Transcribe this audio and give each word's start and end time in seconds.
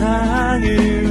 세상을 0.00 1.09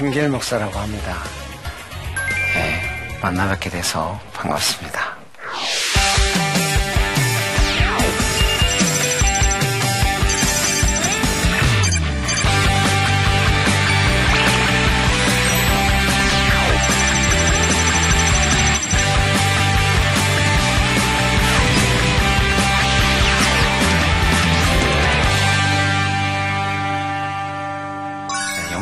김길 0.00 0.30
목사라고 0.30 0.78
합니다. 0.78 1.14
네, 2.54 2.80
만나 3.20 3.46
뵙게 3.50 3.68
돼서 3.68 4.18
반갑습니다. 4.32 5.09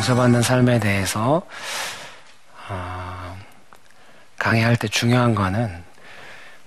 용서받는 0.08 0.40
삶에 0.40 0.78
대해서 0.80 1.42
어, 2.68 3.38
강의할 4.38 4.76
때 4.76 4.88
중요한 4.88 5.34
거는 5.34 5.84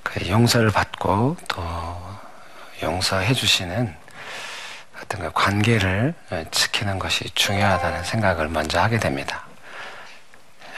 그 0.03 0.28
용서를 0.30 0.70
받고 0.70 1.38
또 1.48 2.17
용서해 2.83 3.33
주시는 3.33 3.95
어떤 5.02 5.22
그 5.22 5.31
관계를 5.31 6.14
지키는 6.52 7.00
것이 7.00 7.31
중요하다는 7.33 8.03
생각을 8.03 8.48
먼저 8.48 8.80
하게 8.80 9.00
됩니다. 9.00 9.44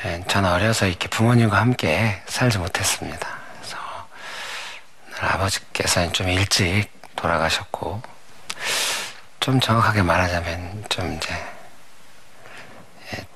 예, 0.05 0.23
저는 0.29 0.49
어려서 0.49 0.87
이렇게 0.87 1.09
부모님과 1.09 1.57
함께 1.57 2.21
살지 2.27 2.59
못했습니다. 2.59 3.27
그래서 3.57 3.77
아버지께서는 5.19 6.13
좀 6.13 6.29
일찍 6.29 6.87
돌아가셨고 7.17 8.01
좀 9.41 9.59
정확하게 9.59 10.03
말하자면 10.03 10.85
좀 10.87 11.13
이제 11.13 11.52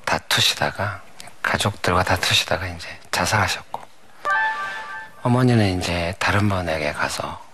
다투시다가 0.07 1.01
가족들과 1.43 2.03
다투시다가 2.03 2.65
이제 2.67 2.87
자살하셨고 3.11 3.81
어머니는 5.23 5.79
이제 5.79 6.15
다른 6.17 6.47
분에게 6.47 6.93
가서 6.93 7.45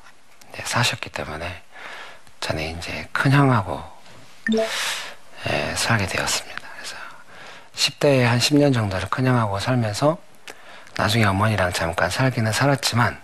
사셨기 0.64 1.10
때문에 1.10 1.64
저는 2.40 2.78
이제 2.78 3.08
큰 3.12 3.32
형하고 3.32 3.84
예, 5.50 5.74
살게 5.76 6.06
되었습니다. 6.06 6.62
그래서 6.76 6.96
10대에 7.76 8.22
한 8.22 8.38
10년 8.38 8.74
정도를 8.74 9.10
큰 9.10 9.26
형하고 9.26 9.60
살면서 9.60 10.18
나중에 10.96 11.26
어머니랑 11.26 11.74
잠깐 11.74 12.10
살기는 12.12 12.52
살았지만 12.52 13.20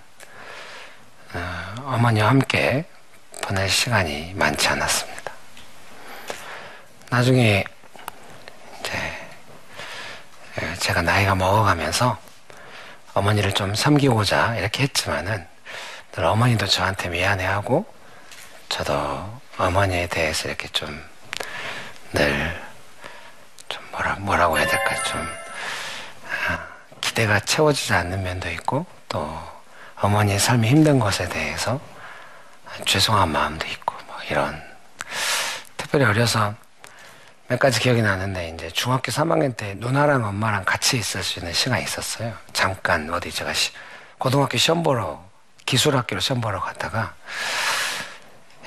어, 1.33 1.97
머니와 2.01 2.29
함께 2.29 2.85
보낼 3.43 3.69
시간이 3.69 4.33
많지 4.33 4.67
않았습니다. 4.69 5.31
나중에 7.09 7.39
예, 7.41 7.78
제가 10.79 11.01
나이가 11.01 11.35
먹어가면서 11.35 12.17
어머니를 13.13 13.53
좀 13.53 13.75
섬기고자 13.75 14.55
이렇게 14.57 14.83
했지만은 14.83 15.45
늘 16.11 16.25
어머니도 16.25 16.67
저한테 16.67 17.09
미안해하고 17.09 17.85
저도 18.69 19.39
어머니에 19.57 20.07
대해서 20.07 20.47
이렇게 20.47 20.67
좀 20.69 21.09
늘 22.13 22.59
좀 23.67 23.83
뭐라 23.91 24.15
뭐라고 24.15 24.57
해야 24.57 24.65
될까 24.65 25.03
좀 25.03 25.21
아, 26.47 26.65
기대가 27.01 27.39
채워지지 27.39 27.93
않는 27.93 28.23
면도 28.23 28.49
있고 28.49 28.85
또 29.07 29.39
어머니의 30.01 30.39
삶이 30.39 30.67
힘든 30.67 30.99
것에 30.99 31.29
대해서 31.29 31.79
죄송한 32.85 33.29
마음도 33.29 33.67
있고 33.67 33.95
뭐 34.07 34.17
이런 34.29 34.61
특별히 35.77 36.05
어려서 36.05 36.55
몇 37.49 37.57
가지 37.57 37.79
기억이 37.79 38.03
나는데 38.03 38.49
이제 38.49 38.69
중학교 38.69 39.11
3학년 39.11 39.57
때 39.57 39.73
누나랑 39.79 40.23
엄마랑 40.23 40.65
같이 40.65 40.97
있을 40.97 41.23
수 41.23 41.39
있는 41.39 41.51
시간이 41.51 41.83
있었어요. 41.83 42.31
잠깐 42.53 43.11
어디 43.11 43.31
제가 43.31 43.53
시, 43.53 43.71
고등학교 44.19 44.59
시험 44.59 44.83
보러 44.83 45.27
기술학교로 45.65 46.21
시험 46.21 46.41
보러 46.41 46.59
갔다가 46.59 47.15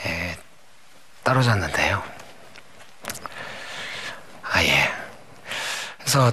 예, 0.04 0.36
떨어졌는데요. 1.22 2.02
아 4.50 4.64
예. 4.64 4.92
그래서 6.00 6.32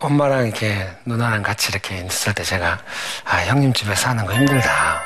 엄마랑 0.00 0.48
이렇게 0.48 0.90
누나랑 1.04 1.44
같이 1.44 1.68
이렇게 1.70 1.98
있을 1.98 2.34
때 2.34 2.42
제가 2.42 2.80
아 3.24 3.36
형님 3.44 3.72
집에 3.72 3.94
사는 3.94 4.26
거 4.26 4.34
힘들다 4.34 5.00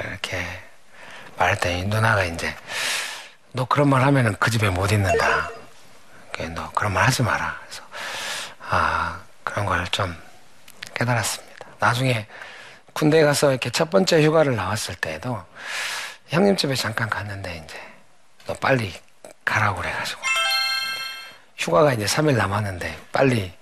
이렇게 0.00 0.44
말했더니 1.36 1.84
누나가 1.84 2.24
이제 2.24 2.52
너 3.52 3.64
그런 3.64 3.88
말 3.88 4.02
하면은 4.02 4.36
그 4.38 4.50
집에 4.50 4.68
못 4.70 4.92
있는다. 4.92 5.50
너 6.54 6.70
그런 6.70 6.92
말 6.92 7.04
하지 7.04 7.22
마라. 7.22 7.58
그래서 7.66 7.82
아 8.70 9.18
그런 9.42 9.66
걸 9.66 9.84
좀 9.90 10.16
깨달았습니다. 10.94 11.66
나중에 11.78 12.26
군대 12.92 13.18
에 13.18 13.24
가서 13.24 13.50
이렇게 13.50 13.70
첫 13.70 13.90
번째 13.90 14.22
휴가를 14.22 14.54
나왔을 14.56 14.94
때에도 14.96 15.44
형님 16.28 16.56
집에 16.56 16.74
잠깐 16.74 17.08
갔는데 17.08 17.62
이제 17.64 17.80
너 18.46 18.54
빨리 18.54 18.92
가라고 19.44 19.80
그래가지고 19.80 20.20
휴가가 21.56 21.92
이제 21.92 22.04
3일 22.04 22.36
남았는데 22.36 22.98
빨리 23.12 23.52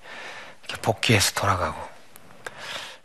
이렇게 0.64 0.82
복귀해서 0.82 1.32
돌아가고 1.32 1.78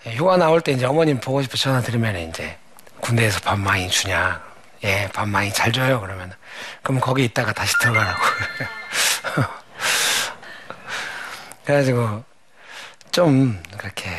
휴가 0.03 0.37
나올 0.37 0.61
때 0.61 0.71
이제 0.71 0.85
어머님 0.85 1.19
보고 1.19 1.41
싶어 1.41 1.55
전화 1.57 1.81
드리면 1.81 2.17
이제 2.29 2.57
군대에서 3.01 3.39
밥 3.41 3.59
많이 3.59 3.89
주냐 3.89 4.41
예, 4.83 5.07
밥 5.13 5.27
많이 5.27 5.53
잘 5.53 5.71
줘요. 5.71 6.01
그러면. 6.01 6.33
그럼 6.81 6.99
거기 6.99 7.23
있다가 7.25 7.53
다시 7.53 7.77
들어가라고. 7.79 8.19
그래가지고, 11.65 12.23
좀, 13.11 13.61
그렇게, 13.77 14.09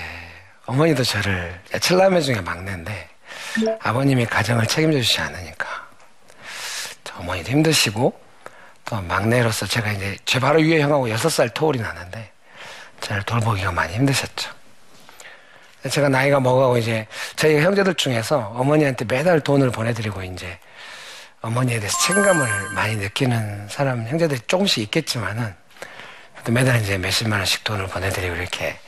어머니도 0.67 1.03
저를, 1.03 1.61
칠남매 1.81 2.21
중에 2.21 2.41
막내인데, 2.41 3.09
아버님이 3.81 4.27
가정을 4.27 4.67
책임져 4.67 5.01
주지 5.01 5.21
않으니까, 5.21 5.67
어머니도 7.19 7.51
힘드시고, 7.51 8.21
또 8.85 9.01
막내로서 9.03 9.67
제가 9.67 9.91
이제, 9.93 10.17
제 10.25 10.39
바로 10.39 10.61
위에 10.61 10.81
형하고 10.81 11.11
여섯 11.11 11.29
살 11.29 11.49
터울이 11.51 11.81
나는데, 11.81 12.31
저를 13.01 13.23
돌보기가 13.25 13.73
많이 13.73 13.95
힘드셨죠. 13.95 14.62
제가 15.91 16.09
나이가 16.09 16.41
먹어가고 16.41 16.79
이제 16.79 17.07
저희 17.37 17.61
형제들 17.61 17.95
중에서 17.95 18.53
어머니한테 18.55 19.05
매달 19.05 19.41
돈을 19.41 19.71
보내드리고 19.71 20.23
이제 20.23 20.59
어머니에 21.41 21.81
대해서 21.81 21.99
책임감을 21.99 22.71
많이 22.75 22.97
느끼는 22.97 23.69
사람 23.69 24.07
형제들이 24.07 24.41
조금씩 24.47 24.85
있겠지만은 24.85 25.55
매달 26.51 26.81
이제 26.81 26.99
몇십만 26.99 27.41
원씩 27.41 27.65
돈을 27.65 27.87
보내드리고 27.89 28.37
이렇게 28.37 28.79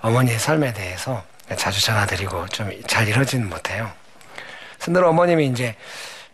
어머니의 0.00 0.38
삶에 0.38 0.72
대해서 0.72 1.22
자주 1.56 1.82
전화드리고 1.82 2.46
좀 2.48 2.70
잘 2.86 3.06
이러지는 3.08 3.48
못해요. 3.48 3.90
그래서 4.76 4.92
늘 4.92 5.04
어머님이 5.04 5.46
이제 5.48 5.74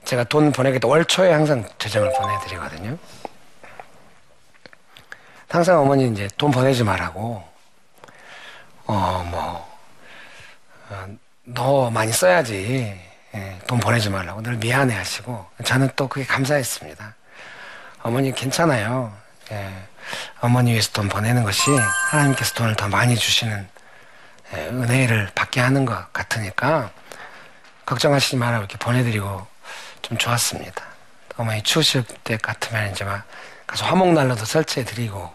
제가 0.04 0.24
돈 0.24 0.52
보내겠다 0.52 0.86
월 0.86 1.04
초에 1.04 1.32
항상 1.32 1.64
재정을 1.78 2.12
보내드리거든요. 2.12 2.98
항상 5.48 5.80
어머니 5.80 6.08
이제 6.08 6.28
돈 6.36 6.50
보내지 6.50 6.82
말라고 6.84 7.42
어뭐 8.86 9.30
어, 9.32 9.73
너 11.44 11.90
많이 11.90 12.12
써야지. 12.12 13.00
예, 13.34 13.58
돈 13.66 13.80
보내지 13.80 14.10
말라고 14.10 14.42
늘 14.42 14.56
미안해 14.56 14.94
하시고 14.94 15.44
저는 15.64 15.90
또 15.96 16.08
그게 16.08 16.24
감사했습니다. 16.24 17.14
어머니 18.02 18.32
괜찮아요. 18.32 19.12
예, 19.50 19.72
어머니 20.40 20.70
위해서 20.70 20.92
돈 20.92 21.08
보내는 21.08 21.42
것이 21.42 21.70
하나님께서 22.10 22.54
돈을 22.54 22.76
더 22.76 22.88
많이 22.88 23.16
주시는 23.16 23.68
예, 24.54 24.58
은혜를 24.68 25.30
받게 25.34 25.60
하는 25.60 25.84
것 25.84 26.12
같으니까 26.12 26.90
걱정하시지 27.86 28.36
말라고 28.36 28.64
이렇게 28.64 28.78
보내드리고 28.78 29.46
좀 30.02 30.16
좋았습니다. 30.16 30.84
어머니 31.36 31.62
추우실 31.62 32.04
때 32.22 32.36
같으면 32.36 32.92
이제 32.92 33.04
막 33.04 33.24
가서 33.66 33.84
화목난로도 33.86 34.44
설치해드리고 34.44 35.34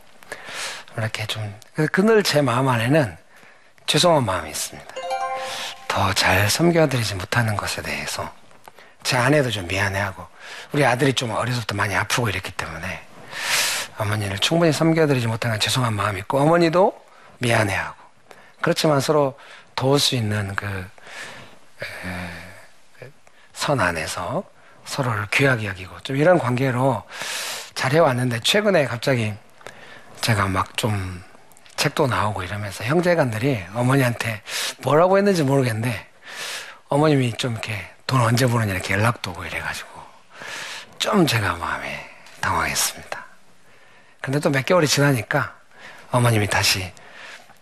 이렇게 0.97 1.25
좀 1.25 1.59
그늘 1.91 2.23
제 2.23 2.41
마음 2.41 2.69
안에는 2.69 3.17
죄송한 3.85 4.23
마음이 4.23 4.49
있습니다. 4.49 4.95
더 5.89 6.13
잘 6.13 6.49
섬겨드리지 6.49 7.15
못하는 7.15 7.57
것에 7.57 7.81
대해서 7.81 8.31
제 9.03 9.17
아내도 9.17 9.51
좀 9.51 9.67
미안해하고 9.67 10.25
우리 10.71 10.85
아들이 10.85 11.13
좀 11.13 11.31
어려서부터 11.31 11.75
많이 11.75 11.95
아프고 11.95 12.29
이랬기 12.29 12.51
때문에 12.51 13.01
어머니를 13.97 14.39
충분히 14.39 14.71
섬겨드리지 14.71 15.27
못한 15.27 15.51
건 15.51 15.59
죄송한 15.59 15.93
마음이 15.93 16.19
있고 16.19 16.39
어머니도 16.39 16.97
미안해하고 17.39 17.95
그렇지만 18.61 19.01
서로 19.01 19.37
도울 19.75 19.99
수 19.99 20.15
있는 20.15 20.55
그 20.55 20.89
선 23.53 23.79
안에서 23.81 24.43
서로를 24.85 25.27
귀하게 25.31 25.67
여기고 25.67 25.99
좀 26.01 26.15
이런 26.15 26.39
관계로 26.39 27.03
잘 27.75 27.91
해왔는데 27.93 28.39
최근에 28.39 28.85
갑자기 28.85 29.33
제가 30.21 30.47
막 30.47 30.77
좀 30.77 31.21
책도 31.79 32.07
나오고 32.07 32.43
이러면서 32.43 32.83
형제간들이 32.83 33.63
어머니한테 33.73 34.41
뭐라고 34.79 35.17
했는지 35.17 35.43
모르겠는데 35.43 36.07
어머님이 36.89 37.33
좀 37.37 37.53
이렇게 37.53 37.89
돈 38.05 38.19
언제 38.19 38.45
보느냐 38.45 38.73
이렇게 38.73 38.95
연락도 38.95 39.31
오고 39.31 39.45
이래가지고 39.45 39.87
좀 40.99 41.25
제가 41.25 41.55
마음에 41.55 42.05
당황했습니다. 42.41 43.25
근데 44.21 44.39
또 44.41 44.49
몇 44.49 44.65
개월이 44.65 44.87
지나니까 44.87 45.55
어머님이 46.11 46.47
다시 46.47 46.91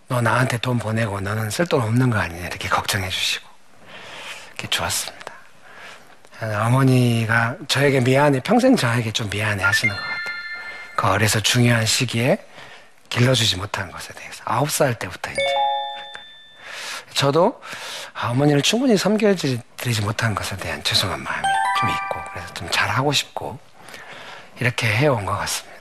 너 0.07 0.19
나한테 0.19 0.57
돈 0.57 0.79
보내고 0.79 1.21
너는 1.21 1.51
쓸 1.51 1.67
돈 1.67 1.83
없는 1.83 2.09
거 2.09 2.17
아니냐 2.17 2.47
이렇게 2.47 2.67
걱정해 2.67 3.07
주시고 3.09 3.47
이렇게 4.47 4.67
좋았습니다. 4.69 5.33
어머니가 6.65 7.57
저에게 7.67 7.99
미안해, 7.99 8.39
평생 8.39 8.75
저에게 8.75 9.11
좀 9.11 9.29
미안해 9.29 9.63
하시는 9.63 9.93
것 9.93 10.01
같아요. 10.01 10.17
그 10.95 11.07
어려서 11.07 11.39
중요한 11.39 11.85
시기에 11.85 12.46
길러주지 13.09 13.57
못한 13.57 13.91
것에 13.91 14.13
대해서. 14.13 14.41
아홉 14.45 14.71
살 14.71 14.97
때부터 14.97 15.31
이제. 15.31 15.41
저도 17.13 17.61
어머니를 18.13 18.61
충분히 18.61 18.97
섬겨드리지 18.97 20.01
못한 20.01 20.35
것에 20.35 20.55
대한 20.57 20.83
죄송한 20.83 21.21
마음이 21.21 21.47
좀 21.79 21.89
있고, 21.89 22.21
그래서 22.31 22.53
좀 22.53 22.69
잘하고 22.69 23.11
싶고, 23.11 23.59
이렇게 24.59 24.87
해온 24.87 25.25
것 25.25 25.37
같습니다. 25.37 25.77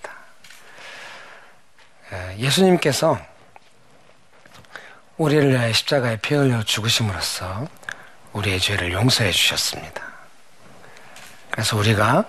예수님께서 2.38 3.18
우리를 5.16 5.50
위하여 5.50 5.72
십자가에 5.72 6.16
피 6.16 6.34
흘려 6.34 6.62
죽으심으로써 6.62 7.66
우리의 8.32 8.60
죄를 8.60 8.92
용서해 8.92 9.30
주셨습니다. 9.32 10.02
그래서 11.50 11.76
우리가 11.76 12.24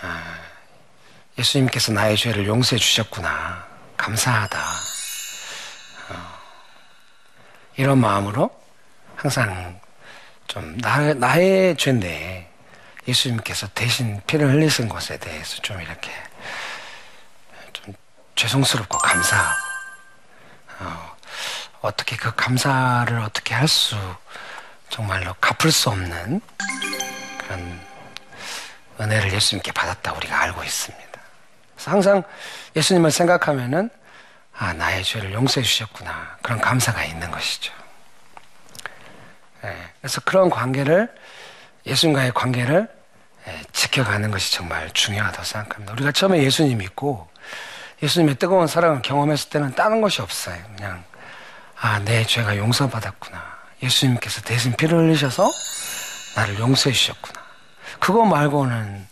아, 0.00 0.38
예수님께서 1.38 1.92
나의 1.92 2.16
죄를 2.16 2.46
용서해 2.46 2.78
주셨구나. 2.78 3.71
감사하다. 3.96 4.58
어, 6.10 6.38
이런 7.76 7.98
마음으로 7.98 8.50
항상 9.16 9.80
좀 10.46 10.76
나, 10.78 11.14
나의 11.14 11.76
죄인데 11.76 12.50
예수님께서 13.08 13.68
대신 13.74 14.20
피를 14.26 14.48
흘리신 14.52 14.88
것에 14.88 15.16
대해서 15.18 15.56
좀 15.62 15.80
이렇게 15.80 16.10
좀 17.72 17.94
죄송스럽고 18.34 18.98
감사하고 18.98 19.56
어, 20.80 21.16
어떻게 21.80 22.16
그 22.16 22.34
감사를 22.34 23.18
어떻게 23.20 23.54
할 23.54 23.66
수 23.68 23.96
정말로 24.88 25.32
갚을 25.40 25.72
수 25.72 25.88
없는 25.88 26.42
그런 27.38 27.80
은혜를 29.00 29.32
예수님께 29.32 29.72
받았다 29.72 30.12
우리가 30.12 30.38
알고 30.42 30.62
있습니다. 30.62 31.11
항상 31.90 32.22
예수님을 32.76 33.10
생각하면은 33.10 33.90
아 34.56 34.72
나의 34.72 35.02
죄를 35.04 35.32
용서해 35.32 35.64
주셨구나 35.64 36.38
그런 36.42 36.60
감사가 36.60 37.04
있는 37.04 37.30
것이죠. 37.30 37.72
네, 39.62 39.76
그래서 40.00 40.20
그런 40.22 40.50
관계를 40.50 41.12
예수님과의 41.86 42.32
관계를 42.34 42.88
네, 43.44 43.62
지켜가는 43.72 44.30
것이 44.30 44.52
정말 44.52 44.90
중요하다고 44.92 45.44
생각합니다. 45.44 45.92
우리가 45.94 46.12
처음에 46.12 46.42
예수님 46.42 46.78
믿고 46.78 47.28
예수님의 48.02 48.36
뜨거운 48.36 48.66
사랑을 48.66 49.02
경험했을 49.02 49.50
때는 49.50 49.74
다른 49.74 50.00
것이 50.00 50.20
없어요. 50.22 50.58
그냥 50.76 51.04
아 51.80 51.98
내 51.98 52.24
죄가 52.24 52.56
용서받았구나. 52.56 53.42
예수님께서 53.82 54.40
대신 54.42 54.72
피를 54.74 54.98
흘리셔서 54.98 55.50
나를 56.36 56.60
용서해 56.60 56.94
주셨구나. 56.94 57.42
그거 57.98 58.24
말고는 58.24 59.06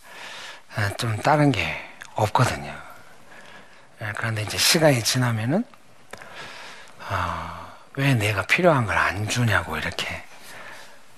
아, 0.76 0.90
좀 0.96 1.16
다른 1.18 1.50
게 1.50 1.89
없거든요. 2.22 2.74
예, 4.02 4.12
그런데 4.16 4.42
이제 4.42 4.56
시간이 4.58 5.02
지나면은 5.04 5.64
어, 7.10 7.72
왜 7.94 8.14
내가 8.14 8.42
필요한 8.46 8.86
걸 8.86 8.96
안 8.96 9.28
주냐고 9.28 9.76
이렇게 9.76 10.22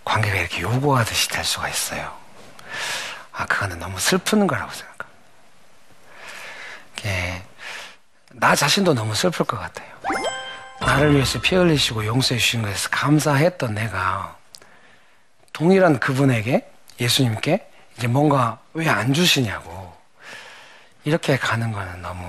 관계가 0.04 0.37
이렇게 0.37 0.62
요구하듯이 0.62 1.28
될 1.28 1.44
수가 1.44 1.69
있어요. 1.69 2.12
아 3.32 3.46
그거는 3.46 3.78
너무 3.78 3.99
슬픈 3.99 4.46
거라고 4.46 4.70
생각합니다. 4.72 4.93
나 8.34 8.55
자신도 8.56 8.94
너무 8.94 9.14
슬플 9.14 9.44
것 9.44 9.58
같아요. 9.58 9.87
나를 10.81 11.14
위해서 11.14 11.40
피 11.40 11.55
흘리시고 11.55 12.06
용서해 12.06 12.38
주신 12.40 12.62
것에서 12.62 12.88
감사했던 12.90 13.75
내가 13.75 14.37
동일한 15.52 16.00
그분에게 16.00 16.69
예수님께 16.98 17.69
이제 17.96 18.06
뭔가 18.08 18.58
왜 18.72 18.88
안 18.88 19.12
주시냐고 19.12 19.81
이렇게 21.04 21.37
가는 21.37 21.72
거는 21.72 22.02
너무 22.02 22.25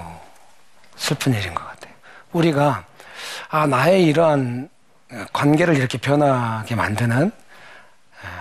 슬픈 0.95 1.33
일인 1.33 1.53
것 1.53 1.65
같아요. 1.65 1.93
우리가 2.31 2.85
아 3.49 3.67
나의 3.67 4.03
이러한 4.05 4.69
관계를 5.31 5.77
이렇게 5.77 5.97
변하게 5.97 6.75
만드는 6.75 7.31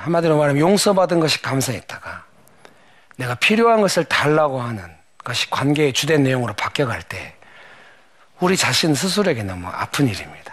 한마디로 0.03 0.39
말하면 0.39 0.61
용서받은 0.61 1.21
것이 1.21 1.43
감사했다가 1.43 2.25
내가 3.17 3.35
필요한 3.35 3.81
것을 3.81 4.05
달라고 4.05 4.61
하는 4.61 4.83
것이 5.19 5.51
관계의 5.51 5.93
주된 5.93 6.23
내용으로 6.23 6.55
바뀌어갈 6.55 7.03
때 7.03 7.37
우리 8.41 8.57
자신 8.57 8.95
스스로에게 8.95 9.43
너무 9.43 9.69
아픈 9.69 10.09
일입니다. 10.09 10.53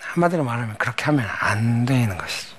한마디로 0.00 0.44
말하면 0.44 0.76
그렇게 0.78 1.04
하면 1.04 1.26
안 1.40 1.84
되는 1.84 2.16
것이죠. 2.16 2.56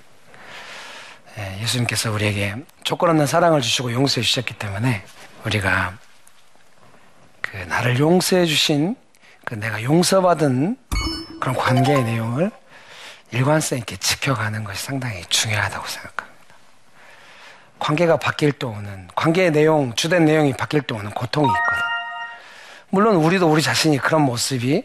예, 1.37 1.59
예수님께서 1.61 2.11
우리에게 2.11 2.55
조건 2.83 3.09
없는 3.09 3.25
사랑을 3.25 3.61
주시고 3.61 3.91
용서해 3.91 4.23
주셨기 4.23 4.55
때문에 4.55 5.03
우리가 5.45 5.93
그 7.53 7.57
나를 7.57 7.99
용서해 7.99 8.47
주신 8.47 8.95
그 9.45 9.53
내가 9.53 9.83
용서받은 9.83 10.75
그런 11.39 11.55
관계의 11.55 12.03
내용을 12.03 12.49
일관성 13.29 13.77
있게 13.77 13.95
지켜가는 13.95 14.63
것이 14.63 14.83
상당히 14.83 15.23
중요하다고 15.25 15.85
생각합니다. 15.85 16.33
관계가 17.77 18.17
바뀔 18.17 18.53
때 18.53 18.65
오는 18.65 19.07
관계의 19.15 19.51
내용, 19.51 19.93
주된 19.93 20.25
내용이 20.25 20.53
바뀔 20.53 20.81
때 20.81 20.95
오는 20.95 21.11
고통이 21.11 21.47
있거든요. 21.47 21.83
물론 22.89 23.15
우리도 23.17 23.47
우리 23.47 23.61
자신이 23.61 23.99
그런 23.99 24.23
모습이 24.23 24.83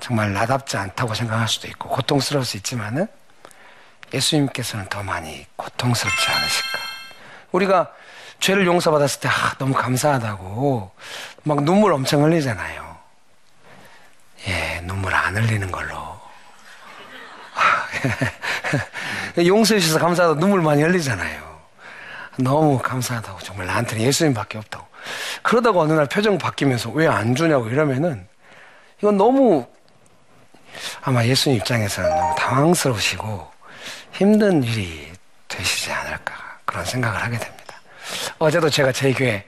정말 0.00 0.32
나답지 0.32 0.78
않다고 0.78 1.12
생각할 1.12 1.46
수도 1.46 1.68
있고 1.68 1.90
고통스러울 1.90 2.46
수 2.46 2.56
있지만은 2.56 3.06
예수님께서는 4.14 4.88
더 4.88 5.02
많이 5.02 5.44
고통스럽지 5.56 6.30
않으실까? 6.30 6.78
우리가 7.52 7.92
죄를 8.40 8.66
용서받았을 8.66 9.20
때 9.20 9.28
아, 9.28 9.54
너무 9.58 9.74
감사하다고 9.74 10.92
막 11.48 11.64
눈물 11.64 11.94
엄청 11.94 12.22
흘리잖아요. 12.22 12.98
예, 14.48 14.80
눈물 14.84 15.14
안 15.14 15.34
흘리는 15.34 15.70
걸로. 15.72 15.96
용서해 19.46 19.80
주셔서 19.80 19.98
감사하다고 19.98 20.40
눈물 20.40 20.60
많이 20.60 20.82
흘리잖아요. 20.82 21.48
너무 22.36 22.78
감사하다고 22.78 23.38
정말 23.40 23.66
나한테는 23.66 24.04
예수님밖에 24.04 24.58
없다고. 24.58 24.86
그러다가 25.42 25.80
어느 25.80 25.94
날 25.94 26.06
표정 26.06 26.36
바뀌면서 26.36 26.90
왜 26.90 27.06
안 27.08 27.34
주냐고 27.34 27.66
이러면은 27.68 28.28
이건 28.98 29.16
너무 29.16 29.66
아마 31.00 31.24
예수님 31.24 31.58
입장에서는 31.58 32.10
너무 32.10 32.34
당황스러우시고 32.36 33.50
힘든 34.12 34.62
일이 34.62 35.10
되시지 35.48 35.90
않을까 35.92 36.34
그런 36.66 36.84
생각을 36.84 37.22
하게 37.22 37.38
됩니다. 37.38 37.80
어제도 38.38 38.68
제가 38.68 38.92
제 38.92 39.12
교회 39.14 39.44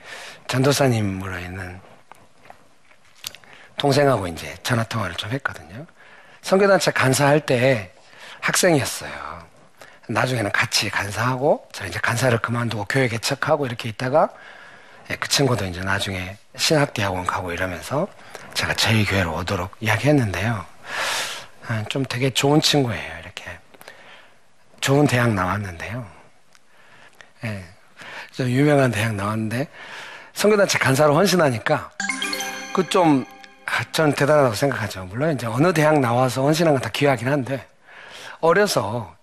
전도사님으로 0.48 1.38
있는 1.38 1.89
동생하고 3.80 4.26
이제 4.28 4.54
전화 4.62 4.84
통화를 4.84 5.16
좀 5.16 5.30
했거든요. 5.30 5.86
선교단체 6.42 6.90
간사할 6.90 7.40
때 7.40 7.90
학생이었어요. 8.40 9.40
나중에는 10.06 10.52
같이 10.52 10.90
간사하고 10.90 11.66
저는 11.72 11.90
이제 11.90 11.98
간사를 11.98 12.36
그만두고 12.38 12.84
교회 12.90 13.08
개척하고 13.08 13.64
이렇게 13.64 13.88
있다가 13.88 14.28
예, 15.10 15.16
그 15.16 15.28
친구도 15.28 15.64
이제 15.64 15.80
나중에 15.80 16.36
신학대학원 16.56 17.24
가고 17.24 17.52
이러면서 17.52 18.06
제가 18.52 18.74
저희 18.74 19.06
교회로 19.06 19.34
오도록 19.36 19.74
이야기했는데요. 19.80 20.66
아, 21.68 21.84
좀 21.88 22.04
되게 22.04 22.28
좋은 22.28 22.60
친구예요. 22.60 23.20
좋은 24.80 25.06
대학 25.06 25.32
나왔는데요. 25.32 26.06
예. 27.44 27.64
좀 28.32 28.48
유명한 28.48 28.90
대학 28.90 29.14
나왔는데 29.14 29.68
선교단체 30.32 30.78
간사로 30.78 31.14
헌신하니까 31.14 31.90
그좀 32.72 33.24
아, 33.28 33.39
저는 33.92 34.14
대단하다고 34.14 34.54
생각하죠. 34.54 35.04
물론 35.04 35.32
이제 35.34 35.46
어느 35.46 35.72
대학 35.72 35.98
나와서 36.00 36.42
헌신한 36.42 36.74
건 36.74 36.82
다 36.82 36.90
귀하긴 36.90 37.28
한데 37.28 37.66
어려서 38.40 39.14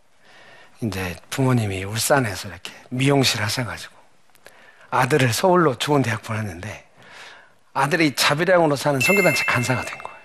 이제 0.81 1.15
부모님이 1.29 1.83
울산에서 1.83 2.49
이렇게 2.49 2.71
미용실 2.89 3.41
하셔가지고 3.41 3.95
아들을 4.91 5.33
서울로 5.33 5.75
좋은 5.75 6.01
대학 6.01 6.21
보냈는데 6.21 6.87
아들이 7.73 8.15
자비량으로 8.15 8.75
사는 8.75 8.99
선교단체 8.99 9.43
간사가 9.45 9.81
된 9.83 9.97
거예요. 9.99 10.17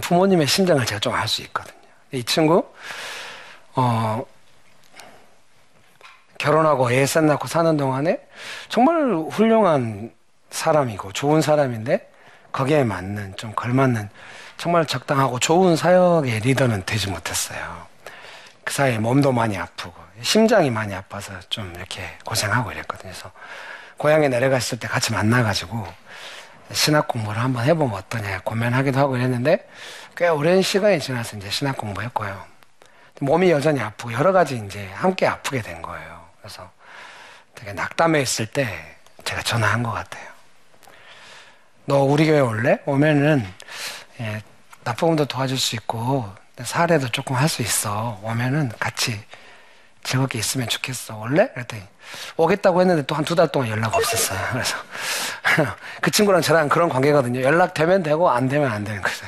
부모님의 0.00 0.46
심정을 0.46 0.86
제가 0.86 0.98
좀 1.00 1.14
알 1.14 1.28
수 1.28 1.42
있거든요. 1.42 1.76
이 2.12 2.24
친구 2.24 2.66
어, 3.74 4.24
결혼하고 6.38 6.90
애산 6.90 7.26
낳고 7.26 7.46
사는 7.46 7.76
동안에 7.76 8.20
정말 8.68 9.14
훌륭한 9.30 10.12
사람이고 10.50 11.12
좋은 11.12 11.40
사람인데 11.40 12.10
거기에 12.52 12.84
맞는 12.84 13.36
좀 13.36 13.52
걸맞는 13.54 14.08
정말 14.58 14.86
적당하고 14.86 15.38
좋은 15.38 15.76
사역의 15.76 16.40
리더는 16.40 16.84
되지 16.86 17.10
못했어요. 17.10 17.86
그 18.64 18.72
사이에 18.72 18.98
몸도 18.98 19.32
많이 19.32 19.58
아프고 19.58 19.94
심장이 20.20 20.70
많이 20.70 20.94
아파서 20.94 21.32
좀 21.48 21.72
이렇게 21.76 22.02
고생하고 22.24 22.70
이랬거든요. 22.72 23.10
그래서 23.10 23.32
고향에 23.96 24.28
내려갔을 24.28 24.78
때 24.78 24.86
같이 24.86 25.12
만나가지고 25.12 25.86
신학 26.72 27.08
공부를 27.08 27.40
한번 27.42 27.64
해보면 27.64 27.94
어떠냐 27.94 28.40
고민하기도 28.44 28.98
하고 28.98 29.16
이랬는데 29.16 29.68
꽤 30.16 30.28
오랜 30.28 30.62
시간이 30.62 31.00
지나서 31.00 31.36
이제 31.36 31.50
신학 31.50 31.76
공부했고요. 31.76 32.44
몸이 33.20 33.50
여전히 33.50 33.80
아프고 33.80 34.12
여러 34.12 34.32
가지 34.32 34.62
이제 34.64 34.88
함께 34.94 35.26
아프게 35.26 35.62
된 35.62 35.82
거예요. 35.82 36.26
그래서 36.40 36.70
되게 37.54 37.72
낙담해 37.72 38.20
있을 38.20 38.46
때 38.46 38.96
제가 39.24 39.42
전화한 39.42 39.82
것 39.82 39.92
같아요. 39.92 40.31
너 41.84 42.02
우리 42.02 42.26
교회 42.26 42.40
올래? 42.40 42.78
오면은 42.86 43.46
예, 44.20 44.42
납부금도 44.84 45.24
도와줄 45.26 45.58
수 45.58 45.74
있고 45.76 46.30
사례도 46.62 47.08
조금 47.08 47.36
할 47.36 47.48
수 47.48 47.62
있어. 47.62 48.20
오면은 48.22 48.70
같이 48.78 49.20
즐겁게 50.04 50.38
있으면 50.38 50.68
좋겠어. 50.68 51.16
올래? 51.18 51.48
그랬더니 51.52 51.82
오겠다고 52.36 52.80
했는데 52.80 53.02
또 53.06 53.14
한 53.16 53.24
두 53.24 53.34
달 53.34 53.48
동안 53.48 53.68
연락 53.68 53.94
없었어요. 53.94 54.38
그래서 54.52 54.76
그 56.00 56.10
친구랑 56.10 56.40
저랑 56.42 56.68
그런 56.68 56.88
관계거든요. 56.88 57.42
연락 57.42 57.74
되면 57.74 58.02
되고 58.02 58.30
안 58.30 58.48
되면 58.48 58.70
안 58.70 58.84
되는 58.84 59.00
거죠. 59.02 59.26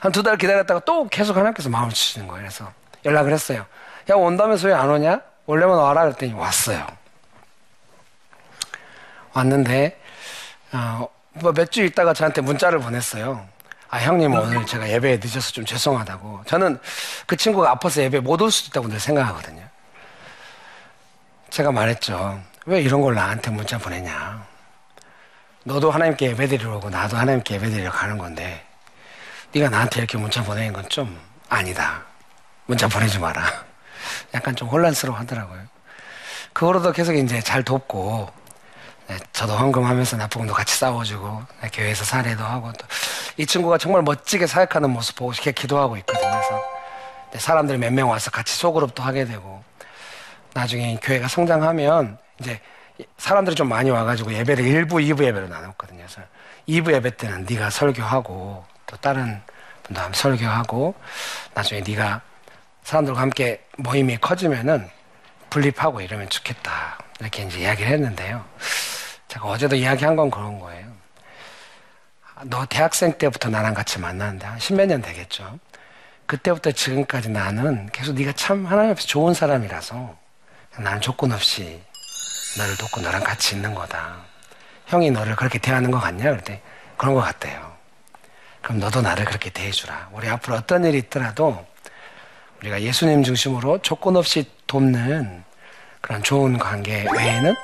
한 0.00 0.12
두 0.12 0.22
달 0.22 0.36
기다렸다가 0.36 0.80
또 0.80 1.08
계속 1.08 1.36
하나님께서 1.36 1.68
마음을 1.68 1.92
주시는 1.92 2.26
거예요. 2.28 2.42
그래서 2.42 2.72
연락을 3.04 3.32
했어요. 3.32 3.66
야 4.10 4.14
온다면서 4.14 4.68
왜 4.68 4.74
안 4.74 4.90
오냐? 4.90 5.20
올려면 5.46 5.78
와라 5.78 6.02
그랬더니 6.02 6.32
왔어요. 6.32 6.86
왔는데 9.32 10.00
어, 10.72 11.08
뭐 11.34 11.52
몇 11.52 11.70
주 11.70 11.84
있다가 11.84 12.12
저한테 12.14 12.40
문자를 12.40 12.78
보냈어요. 12.78 13.46
아, 13.90 13.98
형님, 13.98 14.32
오늘 14.34 14.66
제가 14.66 14.88
예배에 14.88 15.18
늦어서 15.18 15.52
좀 15.52 15.64
죄송하다고. 15.64 16.42
저는 16.46 16.80
그 17.26 17.36
친구가 17.36 17.70
아파서 17.70 18.02
예배에 18.02 18.20
못올 18.20 18.50
수도 18.50 18.68
있다고 18.70 18.88
늘 18.88 18.98
생각하거든요. 18.98 19.62
제가 21.50 21.70
말했죠. 21.70 22.40
왜 22.66 22.80
이런 22.80 23.00
걸 23.02 23.14
나한테 23.14 23.50
문자 23.50 23.78
보내냐. 23.78 24.44
너도 25.64 25.90
하나님께 25.90 26.30
예배 26.30 26.46
드리러 26.48 26.76
오고 26.76 26.90
나도 26.90 27.16
하나님께 27.16 27.54
예배 27.54 27.70
드리러 27.70 27.90
가는 27.90 28.18
건데 28.18 28.64
네가 29.52 29.68
나한테 29.70 30.00
이렇게 30.00 30.18
문자 30.18 30.42
보내는 30.42 30.72
건 30.72 30.84
좀 30.88 31.18
아니다. 31.48 32.02
문자 32.66 32.88
보내지 32.88 33.18
마라. 33.18 33.44
약간 34.34 34.56
좀 34.56 34.68
혼란스러워 34.68 35.18
하더라고요. 35.20 35.60
그거로도 36.52 36.92
계속 36.92 37.14
이제 37.14 37.40
잘 37.40 37.62
돕고 37.62 38.32
네, 38.36 38.43
저도 39.32 39.52
헌금하면서 39.54 40.16
나쁘금도 40.16 40.54
같이 40.54 40.76
싸워주고 40.76 41.42
네, 41.62 41.68
교회에서 41.72 42.04
사례도 42.04 42.42
하고 42.44 42.72
또 42.72 42.86
이 43.36 43.46
친구가 43.46 43.78
정말 43.78 44.02
멋지게 44.02 44.46
사역하는 44.46 44.90
모습 44.90 45.16
보고 45.16 45.32
이렇게 45.32 45.50
기도하고 45.50 45.96
있거든요. 45.98 46.30
그래서 46.30 46.64
네, 47.32 47.38
사람들이 47.40 47.78
몇 47.78 47.92
명 47.92 48.08
와서 48.10 48.30
같이 48.30 48.54
소그룹도 48.56 49.02
하게 49.02 49.24
되고 49.24 49.62
나중에 50.52 50.96
교회가 51.02 51.26
성장하면 51.26 52.16
이제 52.40 52.60
사람들이 53.18 53.56
좀 53.56 53.68
많이 53.68 53.90
와가지고 53.90 54.32
예배를 54.34 54.64
1부, 54.64 55.04
2부 55.04 55.24
예배로 55.24 55.48
나눴거든요. 55.48 56.04
그래서 56.06 56.20
2부 56.68 56.92
예배 56.94 57.16
때는 57.16 57.44
네가 57.50 57.70
설교하고 57.70 58.64
또 58.86 58.96
다른 58.98 59.42
분도 59.82 60.00
함 60.00 60.12
설교하고 60.12 60.94
나중에 61.54 61.82
네가 61.84 62.20
사람들과 62.84 63.20
함께 63.20 63.64
모임이 63.78 64.18
커지면은 64.18 64.88
분립하고 65.50 66.00
이러면 66.02 66.28
좋겠다. 66.28 66.98
이렇게 67.18 67.42
이제 67.42 67.60
이야기를 67.60 67.90
했는데요. 67.90 68.44
제가 69.34 69.48
어제도 69.48 69.74
이야기한 69.74 70.14
건 70.14 70.30
그런 70.30 70.60
거예요. 70.60 70.86
너 72.44 72.64
대학생 72.66 73.18
때부터 73.18 73.48
나랑 73.48 73.74
같이 73.74 73.98
만났는데 73.98 74.46
한 74.46 74.58
십몇 74.60 74.86
년 74.86 75.02
되겠죠. 75.02 75.58
그때부터 76.26 76.70
지금까지 76.70 77.30
나는 77.30 77.88
계속 77.90 78.14
네가 78.14 78.32
참 78.32 78.64
하나님 78.64 78.92
앞에서 78.92 79.08
좋은 79.08 79.34
사람이라서 79.34 80.16
나는 80.78 81.00
조건 81.00 81.32
없이 81.32 81.82
너를 82.58 82.76
돕고 82.76 83.00
너랑 83.00 83.24
같이 83.24 83.56
있는 83.56 83.74
거다. 83.74 84.18
형이 84.86 85.10
너를 85.10 85.34
그렇게 85.34 85.58
대하는 85.58 85.90
것 85.90 85.98
같냐? 85.98 86.30
그랬더니 86.30 86.60
그런 86.96 87.14
것 87.14 87.20
같대요. 87.22 87.74
그럼 88.62 88.78
너도 88.78 89.02
나를 89.02 89.24
그렇게 89.24 89.50
대해주라. 89.50 90.10
우리 90.12 90.28
앞으로 90.28 90.56
어떤 90.56 90.84
일이 90.84 90.98
있더라도 90.98 91.66
우리가 92.60 92.82
예수님 92.82 93.24
중심으로 93.24 93.82
조건 93.82 94.16
없이 94.16 94.48
돕는 94.68 95.42
그런 96.00 96.22
좋은 96.22 96.56
관계 96.58 97.04
외에는 97.12 97.54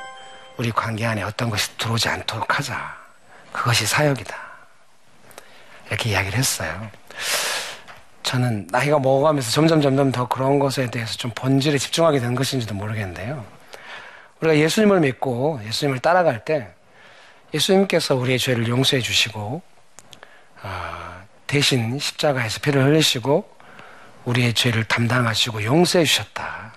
우리 0.61 0.71
관계 0.73 1.07
안에 1.07 1.23
어떤 1.23 1.49
것이 1.49 1.75
들어오지 1.79 2.11
않도록 2.11 2.59
하자. 2.59 2.95
그것이 3.51 3.87
사역이다. 3.87 4.37
이렇게 5.87 6.11
이야기를 6.11 6.39
했어요. 6.39 6.91
저는 8.23 8.67
나이가 8.71 8.99
먹어가면서 8.99 9.51
점점 9.53 9.81
점점 9.81 10.13
더 10.13 10.29
그런 10.29 10.59
것에 10.59 10.91
대해서 10.91 11.15
좀 11.15 11.31
본질에 11.35 11.79
집중하게 11.79 12.21
된 12.21 12.35
것인지도 12.35 12.75
모르겠는데요. 12.75 13.43
우리가 14.41 14.59
예수님을 14.59 15.01
믿고 15.01 15.63
예수님을 15.65 16.01
따라갈 16.01 16.45
때 16.45 16.69
예수님께서 17.55 18.15
우리의 18.17 18.39
죄를 18.39 18.69
용서해 18.69 19.01
주시고 19.01 19.63
어, 20.63 21.23
대신 21.47 21.99
십자가에서 21.99 22.61
피를 22.61 22.85
흘리시고 22.85 23.51
우리의 24.27 24.53
죄를 24.53 24.85
담당하시고 24.85 25.65
용서해 25.65 26.05
주셨다. 26.05 26.75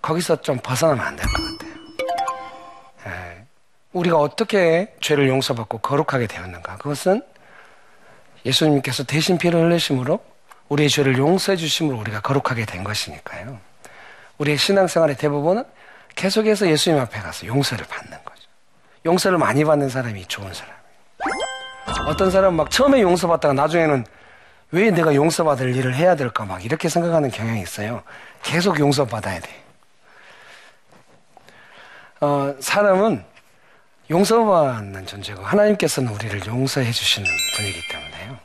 거기서 0.00 0.42
좀 0.42 0.58
벗어나면 0.62 1.04
안 1.04 1.16
될 1.16 1.26
것 1.26 1.32
같아요. 1.32 1.59
예. 3.94 3.98
우리가 3.98 4.16
어떻게 4.16 4.94
죄를 5.00 5.28
용서받고 5.28 5.78
거룩하게 5.78 6.26
되었는가? 6.26 6.76
그것은 6.76 7.22
예수님께서 8.44 9.04
대신 9.04 9.38
피를 9.38 9.60
흘리심으로 9.64 10.20
우리의 10.68 10.88
죄를 10.88 11.18
용서해 11.18 11.56
주심으로 11.56 11.98
우리가 11.98 12.20
거룩하게 12.20 12.64
된 12.64 12.84
것이니까요. 12.84 13.58
우리의 14.38 14.56
신앙생활의 14.56 15.16
대부분은 15.16 15.64
계속해서 16.14 16.68
예수님 16.68 17.00
앞에 17.00 17.20
가서 17.20 17.46
용서를 17.46 17.84
받는 17.86 18.18
거죠. 18.24 18.42
용서를 19.04 19.38
많이 19.38 19.64
받는 19.64 19.88
사람이 19.88 20.26
좋은 20.26 20.52
사람이에요. 20.52 20.80
어떤 22.06 22.30
사람은 22.30 22.56
막 22.56 22.70
처음에 22.70 23.02
용서받다가 23.02 23.52
나중에는 23.54 24.04
왜 24.72 24.90
내가 24.90 25.14
용서받을 25.14 25.74
일을 25.74 25.94
해야 25.94 26.14
될까 26.14 26.44
막 26.44 26.64
이렇게 26.64 26.88
생각하는 26.88 27.30
경향이 27.30 27.60
있어요. 27.60 28.02
계속 28.42 28.78
용서받아야 28.78 29.40
돼. 29.40 29.64
어, 32.20 32.54
사람은 32.60 33.24
용서받는 34.10 35.06
존재고 35.06 35.42
하나님께서는 35.44 36.12
우리를 36.12 36.46
용서해 36.46 36.90
주시는 36.90 37.30
분이기 37.56 37.88
때문에요. 37.88 38.38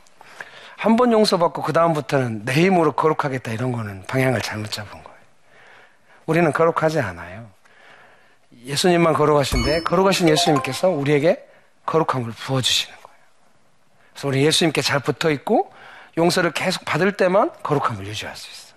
한 0.77 0.95
번 0.95 1.11
용서받고 1.11 1.63
그 1.63 1.73
다음부터는 1.73 2.45
내 2.45 2.53
힘으로 2.53 2.91
거룩하겠다 2.91 3.51
이런 3.51 3.71
거는 3.71 4.03
방향을 4.05 4.41
잘못 4.41 4.71
잡은 4.71 4.91
거예요. 4.91 5.17
우리는 6.27 6.53
거룩하지 6.53 6.99
않아요. 6.99 7.49
예수님만 8.65 9.13
거룩하신데 9.13 9.81
거룩하신 9.83 10.29
예수님께서 10.29 10.89
우리에게 10.89 11.43
거룩함을 11.87 12.31
부어 12.31 12.61
주시는 12.61 12.95
거예요. 13.01 13.17
그래서 14.13 14.27
우리 14.27 14.45
예수님께 14.45 14.81
잘 14.83 14.99
붙어 14.99 15.31
있고 15.31 15.73
용서를 16.17 16.51
계속 16.51 16.85
받을 16.85 17.17
때만 17.17 17.51
거룩함을 17.63 18.05
유지할 18.05 18.35
수 18.35 18.51
있어요. 18.51 18.75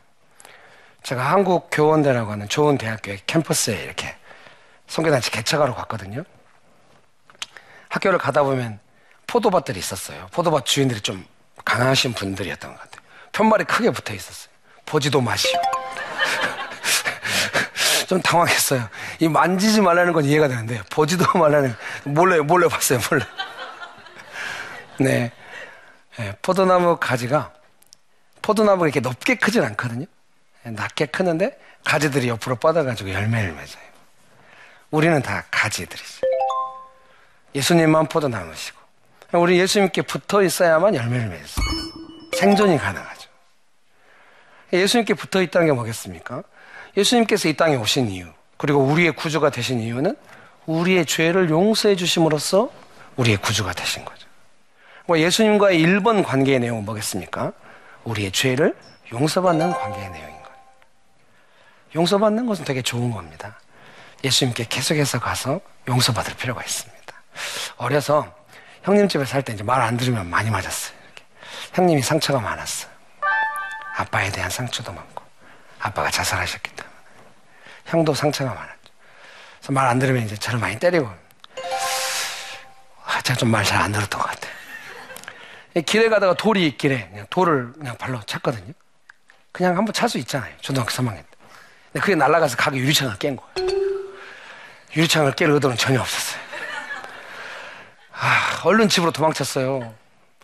제가 1.02 1.22
한국 1.30 1.68
교원대라고 1.70 2.32
하는 2.32 2.48
좋은 2.48 2.78
대학교의 2.78 3.20
캠퍼스에 3.26 3.82
이렇게 3.82 4.14
성교단체 4.86 5.30
개척하러 5.30 5.74
갔거든요. 5.74 6.24
학교를 7.88 8.18
가다 8.18 8.42
보면 8.42 8.80
포도밭들이 9.26 9.78
있었어요. 9.78 10.28
포도밭 10.32 10.64
주인들이 10.66 11.00
좀 11.00 11.24
강하신 11.64 12.14
분들이었던 12.14 12.72
것 12.72 12.80
같아요. 12.80 13.02
편말이 13.32 13.64
크게 13.64 13.90
붙어 13.90 14.14
있었어요. 14.14 14.52
보지도 14.86 15.20
마시오. 15.20 15.60
좀 18.08 18.22
당황했어요. 18.22 18.88
이 19.20 19.28
만지지 19.28 19.82
말라는 19.82 20.12
건 20.14 20.24
이해가 20.24 20.48
되는데 20.48 20.82
보지도 20.90 21.38
말라는 21.38 21.74
몰래 22.04 22.38
몰래 22.40 22.68
봤어요. 22.68 23.00
몰래. 23.10 23.24
네. 24.98 25.32
네. 26.16 26.36
포도나무 26.40 26.96
가지가 26.98 27.52
포도나무가 28.40 28.86
이렇게 28.86 29.00
높게 29.00 29.34
크진 29.34 29.62
않거든요. 29.62 30.06
낮게 30.62 31.06
크는데 31.06 31.58
가지들이 31.84 32.28
옆으로 32.28 32.56
뻗어가지고 32.56 33.12
열매를 33.12 33.52
맺어요. 33.52 33.82
우리는 34.90 35.20
다 35.22 35.44
가지들이죠. 35.50 36.26
예수님만 37.54 38.06
포도나무시고 38.08 38.78
우리 39.32 39.58
예수님께 39.58 40.02
붙어 40.02 40.42
있어야만 40.42 40.94
열매를 40.94 41.26
있어요. 41.26 41.66
생존이 42.32 42.78
가능하죠. 42.78 43.28
예수님께 44.72 45.14
붙어 45.14 45.42
있다는 45.42 45.66
게 45.66 45.72
뭐겠습니까? 45.72 46.42
예수님께서 46.96 47.48
이 47.48 47.54
땅에 47.54 47.76
오신 47.76 48.10
이유, 48.10 48.26
그리고 48.56 48.80
우리의 48.80 49.12
구주가 49.12 49.50
되신 49.50 49.80
이유는 49.80 50.16
우리의 50.66 51.06
죄를 51.06 51.48
용서해 51.50 51.96
주심으로써 51.96 52.70
우리의 53.16 53.38
구주가 53.38 53.72
되신 53.72 54.04
거죠. 54.04 54.26
뭐 55.06 55.18
예수님과의 55.18 55.80
1번 55.80 56.22
관계의 56.22 56.60
내용은 56.60 56.84
뭐겠습니까? 56.84 57.52
우리의 58.04 58.30
죄를 58.32 58.76
용서받는 59.12 59.72
관계의 59.72 60.10
내용인 60.10 60.36
거예요. 60.42 60.58
용서받는 61.94 62.46
것은 62.46 62.64
되게 62.64 62.82
좋은 62.82 63.10
겁니다. 63.10 63.58
예수님께 64.22 64.66
계속해서 64.68 65.18
가서 65.18 65.60
용서받을 65.88 66.34
필요가 66.36 66.62
있습니다. 66.62 66.97
어려서 67.76 68.34
형님 68.82 69.08
집에 69.08 69.24
살 69.24 69.42
때 69.42 69.52
이제 69.52 69.62
말 69.62 69.80
안 69.82 69.96
들으면 69.96 70.28
많이 70.30 70.50
맞았어요. 70.50 70.96
이렇게. 71.04 71.24
형님이 71.74 72.02
상처가 72.02 72.40
많았어요. 72.40 72.90
아빠에 73.96 74.30
대한 74.30 74.48
상처도 74.50 74.92
많고, 74.92 75.24
아빠가 75.80 76.10
자살하셨기 76.10 76.70
때문에. 76.70 76.94
형도 77.86 78.14
상처가 78.14 78.50
많았죠. 78.54 78.78
그래서 79.58 79.72
말 79.72 79.86
안 79.88 79.98
들으면 79.98 80.22
이제 80.24 80.36
저를 80.36 80.58
많이 80.60 80.78
때리고, 80.78 81.10
아, 83.04 83.20
제가 83.22 83.36
좀 83.38 83.50
말 83.50 83.64
잘 83.64 83.80
안 83.82 83.90
들었던 83.92 84.20
것 84.20 84.26
같아요. 84.28 84.52
길에 85.86 86.08
가다가 86.08 86.34
돌이 86.34 86.66
있길래 86.66 87.08
그냥 87.10 87.26
돌을 87.30 87.72
그냥 87.74 87.96
발로 87.96 88.20
찼거든요. 88.22 88.72
그냥 89.52 89.76
한번 89.76 89.92
찰 89.92 90.08
수 90.08 90.18
있잖아요. 90.18 90.52
초등학교 90.60 90.90
3학년 90.90 91.16
때. 91.18 91.24
근데 91.92 92.00
그게 92.00 92.14
날아가서 92.14 92.56
가게 92.56 92.78
유리창을 92.78 93.16
깬 93.18 93.36
거예요. 93.36 93.68
유리창을 94.96 95.32
깰 95.32 95.52
의도는 95.52 95.76
전혀 95.76 96.00
없었어요. 96.00 96.27
아, 98.20 98.60
얼른 98.64 98.88
집으로 98.88 99.12
도망쳤어요. 99.12 99.94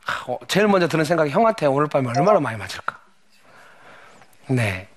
아, 0.06 0.24
어, 0.28 0.38
제일 0.46 0.68
먼저 0.68 0.86
드는 0.86 1.04
생각이 1.04 1.30
형한테 1.30 1.66
오늘 1.66 1.88
밤에 1.88 2.08
얼마나 2.08 2.38
많이 2.38 2.56
맞을까. 2.56 2.98
네. 4.46 4.88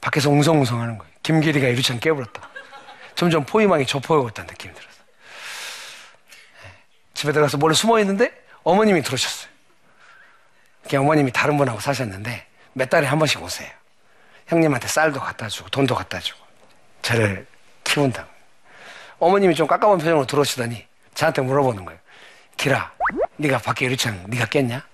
밖에서 0.00 0.30
웅성웅성 0.30 0.80
하는 0.80 0.98
거예요. 0.98 1.12
김길이가 1.22 1.68
유리창 1.68 1.98
깨버렸다. 1.98 2.48
점점 3.16 3.44
포위망이 3.44 3.86
좁아오고 3.86 4.28
있다는 4.28 4.48
느낌이 4.48 4.72
들었어요. 4.72 5.04
네. 6.62 6.70
집에 7.14 7.32
들어가서 7.32 7.56
몰래 7.56 7.74
숨어 7.74 7.98
있는데 8.00 8.32
어머님이 8.62 9.02
들어오셨어요. 9.02 9.50
어머님이 10.94 11.32
다른 11.32 11.56
분하고 11.56 11.80
사셨는데 11.80 12.46
몇 12.74 12.88
달에 12.88 13.06
한 13.06 13.18
번씩 13.18 13.42
오세요. 13.42 13.70
형님한테 14.46 14.86
쌀도 14.86 15.18
갖다 15.18 15.48
주고 15.48 15.68
돈도 15.70 15.96
갖다 15.96 16.20
주고 16.20 16.38
저를 17.02 17.46
키운다고. 17.82 18.30
어머님이 19.18 19.56
좀 19.56 19.66
깝깝한 19.66 19.98
표정으로 19.98 20.26
들어오시더니 20.26 20.85
저한테 21.16 21.42
물어보는 21.42 21.84
거예요. 21.84 21.98
기라, 22.56 22.92
네가 23.36 23.58
밖에 23.58 23.86
유리창 23.86 24.24
네가 24.28 24.46
깼냐? 24.46 24.86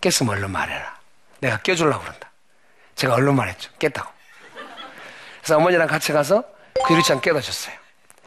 깼으면 0.00 0.34
얼른 0.34 0.50
말해라. 0.50 0.98
내가 1.40 1.58
껴주려고 1.58 2.00
그런다. 2.00 2.30
제가 2.94 3.14
얼른 3.14 3.36
말했죠. 3.36 3.70
깼다고. 3.78 4.10
그래서 5.38 5.56
어머니랑 5.56 5.86
같이 5.86 6.12
가서 6.12 6.42
그 6.86 6.94
유리창 6.94 7.20
깨닫줬어요. 7.20 7.76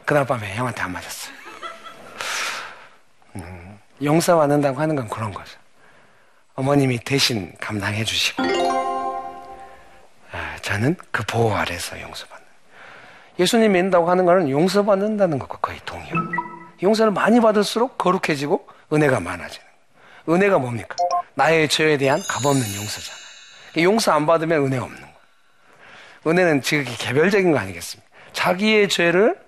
그날 0.04 0.24
밤에 0.26 0.54
형한테 0.54 0.80
안 0.82 0.92
맞았어요. 0.92 1.34
음, 3.36 3.78
용서 4.02 4.36
받는다고 4.36 4.80
하는 4.80 4.94
건 4.96 5.08
그런 5.08 5.34
거죠. 5.34 5.58
어머님이 6.54 6.98
대신 7.00 7.52
감당해 7.60 8.04
주시고 8.04 8.42
아, 10.32 10.56
저는 10.62 10.96
그 11.10 11.22
보호 11.24 11.54
아래서 11.54 12.00
용서받는 12.00 12.46
예수님 13.38 13.72
믿는다고 13.72 14.10
하는 14.10 14.24
거는 14.24 14.50
용서받는다는 14.50 15.38
것과 15.38 15.58
거의 15.58 15.80
동의합니다. 15.84 16.37
용서를 16.82 17.12
많이 17.12 17.40
받을수록 17.40 17.98
거룩해지고 17.98 18.66
은혜가 18.92 19.20
많아지는 19.20 19.66
거예요. 19.66 20.36
은혜가 20.36 20.58
뭡니까? 20.58 20.96
나의 21.34 21.68
죄에 21.68 21.96
대한 21.96 22.20
값없는 22.28 22.62
용서잖아요. 22.62 23.18
용서 23.78 24.12
안 24.12 24.26
받으면 24.26 24.66
은혜가 24.66 24.84
없는 24.84 25.00
거예요. 25.00 25.14
은혜는 26.26 26.62
지극히 26.62 26.96
개별적인 26.96 27.52
거 27.52 27.58
아니겠습니까? 27.58 28.08
자기의 28.32 28.88
죄를 28.88 29.38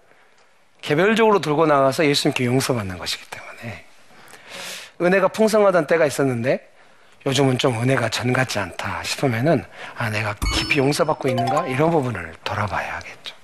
개별적으로 0.81 1.41
들고 1.41 1.67
나가서 1.67 2.07
예수님께 2.07 2.47
용서받는 2.47 2.99
것이기 2.99 3.25
때문에 3.29 3.85
은혜가 5.01 5.29
풍성하던 5.29 5.87
때가 5.87 6.07
있었는데 6.07 6.69
요즘은 7.27 7.59
좀 7.59 7.81
은혜가 7.83 8.09
전 8.09 8.33
같지 8.33 8.59
않다 8.59 9.03
싶으면은 9.03 9.65
아 9.97 10.09
내가 10.09 10.35
깊이 10.55 10.79
용서받고 10.79 11.29
있는가 11.29 11.67
이런 11.67 11.91
부분을 11.91 12.35
돌아봐야 12.45 12.97
하겠죠. 12.97 13.35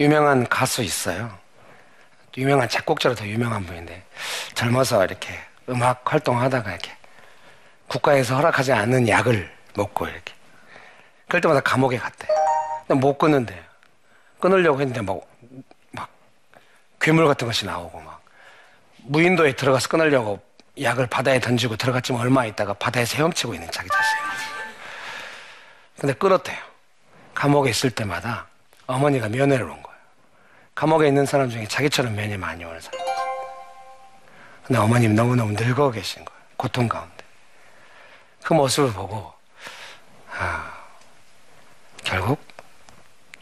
유명한 0.00 0.48
가수 0.48 0.82
있어요. 0.82 1.38
유명한 2.36 2.68
작곡자로 2.68 3.14
더 3.14 3.26
유명한 3.26 3.64
분인데 3.64 4.04
젊어서 4.54 5.04
이렇게 5.04 5.38
음악 5.68 6.12
활동하다가 6.12 6.70
이렇게 6.70 6.92
국가에서 7.88 8.36
허락하지 8.36 8.72
않는 8.72 9.08
약을 9.08 9.50
먹고 9.74 10.06
이렇게 10.06 10.34
그럴 11.28 11.40
때마다 11.40 11.60
감옥에 11.60 11.96
갔대. 11.96 12.26
근데 12.86 13.00
못 13.00 13.18
끊는데 13.18 13.64
끊으려고 14.40 14.80
했는데 14.80 15.00
막, 15.00 15.20
막 15.90 16.08
괴물 17.00 17.26
같은 17.26 17.46
것이 17.46 17.66
나오고 17.66 18.00
막 18.00 18.22
무인도에 18.98 19.52
들어가서 19.52 19.88
끊으려고 19.88 20.40
약을 20.80 21.06
바다에 21.06 21.40
던지고 21.40 21.76
들어갔지만 21.76 22.20
얼마 22.20 22.44
있다가 22.44 22.74
바다에서 22.74 23.16
헤엄치고 23.16 23.54
있는 23.54 23.70
자기 23.70 23.88
자신. 23.88 24.16
근데 25.98 26.12
끊었대요. 26.12 26.58
감옥에 27.34 27.70
있을 27.70 27.90
때마다 27.90 28.46
어머니가 28.86 29.28
면회를 29.28 29.64
온 29.64 29.82
거예요. 29.82 29.85
감옥에 30.76 31.08
있는 31.08 31.24
사람 31.26 31.48
중에 31.48 31.66
자기처럼 31.66 32.14
면회 32.14 32.36
많이 32.36 32.62
오는 32.64 32.78
사람. 32.80 33.00
근데 34.64 34.78
어머님 34.78 35.14
너무너무 35.14 35.52
늙어 35.52 35.90
계신 35.90 36.24
거예요. 36.24 36.40
고통 36.56 36.86
가운데. 36.86 37.24
그 38.44 38.52
모습을 38.52 38.92
보고, 38.92 39.32
아, 40.38 40.72
결국 42.04 42.38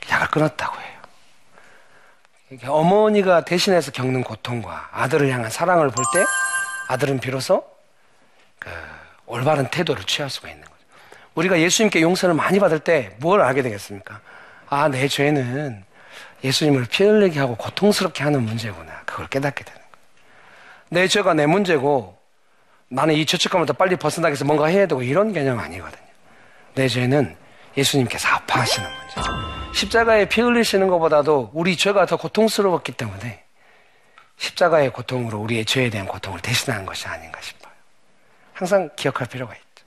약을 0.09 0.29
끊었다고 0.29 0.81
해요. 0.81 0.95
어머니가 2.73 3.45
대신해서 3.45 3.91
겪는 3.91 4.23
고통과 4.23 4.89
아들을 4.93 5.29
향한 5.33 5.51
사랑을 5.51 5.91
볼 5.91 6.05
때 6.15 6.25
아들은 6.89 7.19
비로소 7.19 7.65
그 8.61 8.71
올바른 9.27 9.69
태도를 9.71 10.05
취할 10.05 10.31
수가 10.31 10.51
있는 10.51 10.63
거죠. 10.63 10.77
우리가 11.35 11.59
예수님께 11.59 12.01
용서를 12.01 12.35
많이 12.35 12.61
받을 12.61 12.79
때 12.79 13.17
뭘 13.19 13.41
알게 13.41 13.63
되겠습니까? 13.63 14.21
아, 14.69 14.89
내 14.89 15.09
죄는 15.09 15.85
예수님을 16.45 16.85
피 16.91 17.05
흘리게 17.05 17.41
하고 17.41 17.57
고통스럽게 17.57 18.23
하는 18.23 18.43
문제구나. 18.43 19.03
그걸 19.07 19.27
깨닫게 19.29 19.65
되는 19.65 19.81
거예요. 19.81 19.95
내 20.91 21.09
죄가 21.09 21.35
내 21.35 21.47
문제고 21.47 22.17
나는 22.89 23.15
이 23.15 23.25
죄책감을 23.25 23.67
더 23.67 23.73
빨리 23.73 23.97
벗어나기 23.97 24.33
위해서 24.33 24.45
뭔가 24.45 24.67
해야 24.67 24.87
되고 24.87 25.03
이런 25.03 25.33
개념 25.33 25.59
아니거든요. 25.59 26.05
내 26.75 26.87
죄는 26.87 27.35
예수님께서 27.77 28.29
아파하시는 28.29 28.89
문제. 28.89 29.31
십자가에 29.75 30.29
피 30.29 30.43
흘리시는 30.43 30.87
것보다도 30.89 31.51
우리 31.55 31.77
죄가 31.77 32.07
더 32.07 32.17
고통스러웠기 32.17 32.93
때문에 32.93 33.43
십자가의 34.37 34.93
고통으로 34.93 35.39
우리의 35.41 35.65
죄에 35.65 35.91
대한 35.91 36.07
고통을 36.07 36.41
대신하는 36.41 36.85
것이 36.85 37.09
아닌가 37.09 37.41
싶어요. 37.41 37.73
항상 38.53 38.91
기억할 38.95 39.27
필요가 39.27 39.55
있죠. 39.55 39.85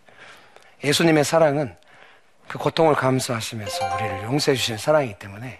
예수님의 0.83 1.23
사랑은 1.23 1.75
그 2.47 2.57
고통을 2.57 2.95
감수하시면서 2.95 3.95
우리를 3.95 4.23
용서해 4.23 4.55
주시는 4.55 4.77
사랑이기 4.77 5.19
때문에 5.19 5.59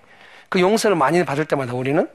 그 0.50 0.60
용서를 0.60 0.96
많이 0.96 1.24
받을 1.24 1.46
때마다 1.46 1.74
우리는 1.74 2.10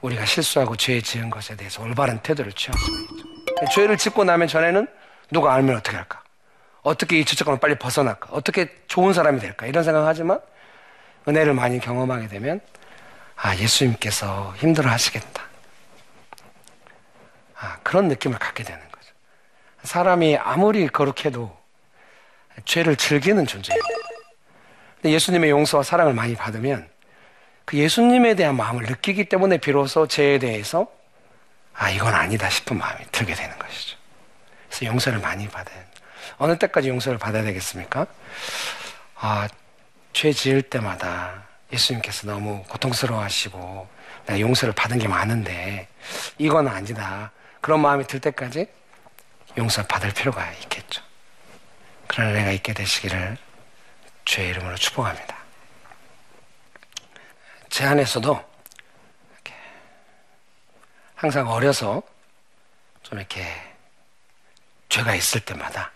우리가 0.00 0.24
실수하고 0.24 0.76
죄 0.76 1.00
지은 1.00 1.30
것에 1.30 1.56
대해서 1.56 1.82
올바른 1.82 2.18
태도를 2.20 2.52
수가 2.56 2.76
있죠. 2.76 3.70
죄를 3.74 3.96
짓고 3.96 4.24
나면 4.24 4.48
전에는 4.48 4.88
누가 5.30 5.54
알면 5.54 5.76
어떻게 5.76 5.96
할까? 5.96 6.22
어떻게 6.82 7.18
이 7.18 7.24
죄책감을 7.24 7.60
빨리 7.60 7.74
벗어날까? 7.76 8.30
어떻게 8.32 8.74
좋은 8.88 9.12
사람이 9.12 9.40
될까? 9.40 9.66
이런 9.66 9.84
생각하지만 9.84 10.40
은혜를 11.28 11.52
많이 11.52 11.78
경험하게 11.78 12.28
되면 12.28 12.60
아 13.36 13.54
예수님께서 13.56 14.54
힘들어 14.56 14.90
하시겠다. 14.90 15.42
아, 17.58 17.76
그런 17.82 18.08
느낌을 18.08 18.38
갖게 18.38 18.64
되는 18.64 18.80
거죠. 18.90 19.12
사람이 19.82 20.38
아무리 20.38 20.88
거룩해도 20.88 21.54
죄를 22.64 22.96
즐기는 22.96 23.46
존재입니다. 23.46 23.86
근데 24.96 25.14
예수님의 25.14 25.50
용서와 25.50 25.82
사랑을 25.82 26.14
많이 26.14 26.34
받으면 26.34 26.88
그 27.70 27.78
예수님에 27.78 28.34
대한 28.34 28.56
마음을 28.56 28.84
느끼기 28.84 29.26
때문에 29.26 29.58
비로소 29.58 30.08
죄에 30.08 30.40
대해서 30.40 30.88
아, 31.72 31.88
이건 31.88 32.12
아니다 32.14 32.50
싶은 32.50 32.76
마음이 32.76 33.04
들게 33.12 33.32
되는 33.32 33.56
것이죠. 33.60 33.96
그래서 34.66 34.86
용서를 34.86 35.20
많이 35.20 35.46
받아야 35.46 35.76
어느 36.38 36.58
때까지 36.58 36.88
용서를 36.88 37.20
받아야 37.20 37.44
되겠습니까? 37.44 38.08
아, 39.14 39.46
죄 40.12 40.32
지을 40.32 40.62
때마다 40.62 41.44
예수님께서 41.72 42.26
너무 42.26 42.64
고통스러워 42.64 43.22
하시고 43.22 43.88
내가 44.26 44.40
용서를 44.40 44.74
받은 44.74 44.98
게 44.98 45.06
많은데 45.06 45.86
이건 46.38 46.66
아니다. 46.66 47.30
그런 47.60 47.78
마음이 47.82 48.04
들 48.08 48.18
때까지 48.18 48.66
용서 49.58 49.86
받을 49.86 50.12
필요가 50.12 50.50
있겠죠. 50.62 51.02
그런 52.08 52.30
은혜가 52.30 52.50
있게 52.50 52.74
되시기를 52.74 53.38
주의 54.24 54.48
이름으로 54.48 54.74
축복합니다. 54.74 55.39
제 57.70 57.84
안에서도 57.84 58.50
항상 61.14 61.48
어려서 61.48 62.02
좀 63.02 63.18
이렇게 63.18 63.46
죄가 64.88 65.14
있을 65.14 65.40
때마다 65.40 65.92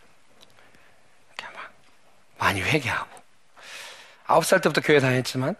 이렇게 1.37 1.52
막 1.54 1.72
많이 2.38 2.62
회개하고 2.62 3.10
아홉 4.26 4.44
살 4.44 4.60
때부터 4.60 4.80
교회 4.82 5.00
다녔지만 5.00 5.56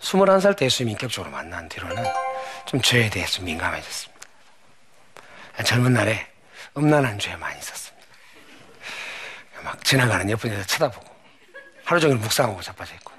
스물한 0.00 0.40
살 0.40 0.54
때 0.54 0.66
예수님 0.66 0.92
인격적으로 0.92 1.30
만난 1.30 1.68
뒤로는 1.68 2.04
좀 2.66 2.80
죄에 2.82 3.08
대해서 3.08 3.42
민감해졌습니다. 3.42 4.28
젊은 5.64 5.94
날에 5.94 6.30
음란한 6.76 7.18
죄 7.18 7.34
많이 7.36 7.58
있었습니다. 7.58 8.06
막 9.62 9.82
지나가는 9.84 10.28
여자 10.28 10.64
쳐다보고 10.64 11.16
하루 11.84 12.00
종일 12.00 12.18
묵상하고 12.18 12.60
자빠져 12.60 12.94
있고 12.96 13.15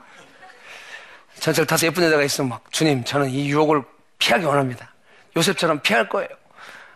전철 1.48 1.66
타서 1.66 1.86
예쁜 1.88 2.04
여자가 2.04 2.24
있으면 2.24 2.50
막 2.50 2.74
주님 2.74 3.06
저는 3.06 3.30
이 3.30 3.48
유혹을 3.48 3.82
피하기 4.20 4.44
원합니다. 4.44 4.94
요셉처럼 5.38 5.80
피할 5.80 6.10
거예요. 6.10 6.28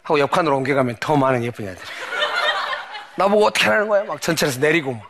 하고 0.03 0.19
옆칸으로 0.19 0.57
옮겨가면 0.57 0.97
더 0.99 1.15
많은 1.15 1.41
예쁜 1.45 1.67
여자들이 1.67 1.87
나보고 3.15 3.45
어떻게 3.45 3.67
하라는 3.67 3.87
거야? 3.87 4.03
막 4.03 4.21
전철에서 4.21 4.59
내리고 4.59 4.91
막. 4.91 5.07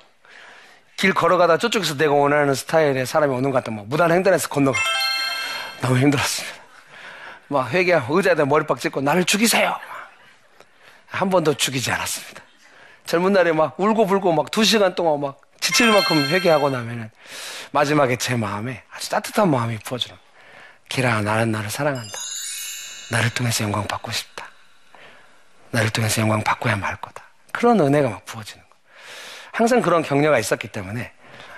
길 0.95 1.15
걸어가다 1.15 1.57
저쪽에서 1.57 1.97
내가 1.97 2.13
원하는 2.13 2.53
스타일의 2.53 3.07
사람이 3.07 3.33
오는 3.33 3.49
것 3.49 3.57
같다. 3.57 3.71
막 3.75 3.87
무단 3.87 4.11
횡단해서 4.11 4.47
건너가고. 4.47 4.85
너무 5.81 5.97
힘들었습니다. 5.97 6.55
막 7.47 7.71
회개하고 7.71 8.17
의자에다 8.17 8.45
머리빡 8.45 8.79
찍고 8.79 9.01
나를 9.01 9.25
죽이세요. 9.25 9.75
한 11.07 11.31
번도 11.31 11.55
죽이지 11.55 11.91
않았습니다. 11.91 12.43
젊은 13.07 13.33
날에 13.33 13.53
막 13.53 13.73
울고 13.79 14.05
불고 14.05 14.33
막 14.33 14.51
두 14.51 14.63
시간 14.63 14.93
동안 14.93 15.19
막 15.19 15.41
지칠 15.61 15.91
만큼 15.91 16.27
회개하고 16.27 16.69
나면은 16.69 17.09
마지막에 17.71 18.17
제 18.17 18.35
마음에 18.35 18.83
아주 18.91 19.09
따뜻한 19.09 19.49
마음이 19.49 19.77
부어주는 19.79 20.17
기라 20.89 21.21
나는 21.21 21.51
나를 21.51 21.69
사랑한다. 21.69 22.11
나를 23.11 23.29
통해서 23.29 23.63
영광 23.63 23.87
받고 23.87 24.11
싶다. 24.11 24.49
나를 25.69 25.89
통해서 25.91 26.21
영광 26.21 26.43
받고야 26.43 26.75
말 26.75 26.97
거다. 26.97 27.23
그런 27.53 27.79
은혜가 27.79 28.09
막 28.09 28.25
부어지는 28.25 28.61
거. 28.63 28.75
항상 29.53 29.81
그런 29.81 30.01
격려가 30.01 30.39
있었기 30.39 30.67
때문에 30.69 31.13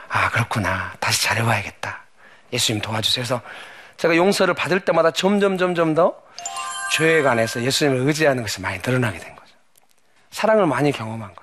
아 0.09 0.29
그렇구나 0.29 0.93
다시 0.99 1.23
잘해봐야겠다. 1.23 2.03
예수님 2.51 2.81
도와주세요. 2.81 3.23
그래서 3.23 3.41
제가 3.97 4.15
용서를 4.15 4.53
받을 4.53 4.81
때마다 4.81 5.11
점점 5.11 5.57
점점 5.57 5.95
더 5.95 6.21
죄에 6.91 7.23
관해서 7.23 7.63
예수님을 7.63 8.05
의지하는 8.07 8.43
것이 8.43 8.61
많이 8.61 8.79
늘어나게 8.85 9.17
된 9.17 9.35
거죠. 9.35 9.53
사랑을 10.29 10.67
많이 10.67 10.91
경험한 10.91 11.33
거죠. 11.33 11.42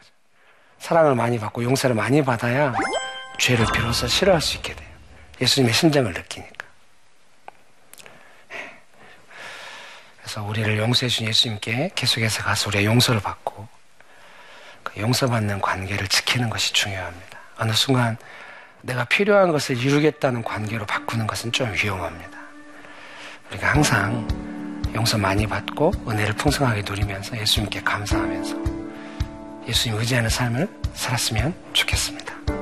사랑을 0.81 1.15
많이 1.15 1.39
받고 1.39 1.63
용서를 1.63 1.95
많이 1.95 2.25
받아야 2.25 2.75
죄를 3.39 3.67
비로소 3.73 4.09
싫어할 4.09 4.41
수 4.41 4.57
있게 4.57 4.75
돼요. 4.75 4.89
예수님의 5.41 5.73
심정을 5.73 6.13
느끼니까. 6.13 6.67
그래서 10.19 10.43
우리를 10.43 10.79
용서해 10.79 11.09
준 11.09 11.27
예수님께 11.27 11.93
계속해서 11.95 12.43
가서 12.43 12.69
우리의 12.69 12.87
용서를 12.87 13.21
받고 13.21 13.69
그 14.83 15.01
용서받는 15.01 15.61
관계를 15.61 16.09
지키는 16.09 16.51
것이 16.51 16.73
중요합니다. 16.73 17.39
어느 17.59 17.73
순간 17.73 18.17
내가 18.83 19.05
필요한 19.05 19.53
것을 19.53 19.77
이루겠다는 19.77 20.43
관계로 20.43 20.87
바꾸는 20.87 21.27
것은 21.27 21.53
좀 21.53 21.73
위험합니다. 21.73 22.39
우리가 23.51 23.73
항상 23.73 24.27
용서 24.95 25.19
많이 25.19 25.47
받고 25.47 25.93
은혜를 26.09 26.35
풍성하게 26.35 26.83
누리면서 26.83 27.37
예수님께 27.37 27.83
감사하면서 27.83 28.80
예수님 29.71 29.99
의지하는 29.99 30.29
삶을 30.29 30.69
살았으면 30.95 31.55
좋겠습니다. 31.73 32.60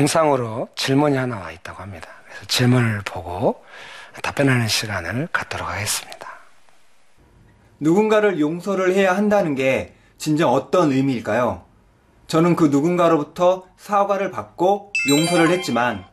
영상으로 0.00 0.68
질문이 0.76 1.16
하나 1.16 1.38
와 1.38 1.50
있다고 1.52 1.82
합니다. 1.82 2.08
그래서 2.24 2.46
질문을 2.46 3.02
보고 3.04 3.62
답변하는 4.22 4.66
시간을 4.66 5.28
갖도록 5.30 5.68
하겠습니다. 5.68 6.28
누군가를 7.80 8.40
용서를 8.40 8.94
해야 8.94 9.14
한다는 9.16 9.54
게 9.54 9.94
진정 10.16 10.52
어떤 10.52 10.90
의미일까요? 10.92 11.62
저는 12.26 12.56
그 12.56 12.66
누군가로부터 12.66 13.66
사과를 13.76 14.30
받고 14.30 14.92
용서를 15.10 15.50
했지만 15.50 16.04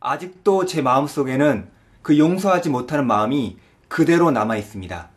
아직도 0.00 0.66
제 0.66 0.82
마음속에는 0.82 1.68
그 2.02 2.18
용서하지 2.18 2.70
못하는 2.70 3.06
마음이 3.06 3.58
그대로 3.88 4.30
남아 4.30 4.56
있습니다. 4.56 5.08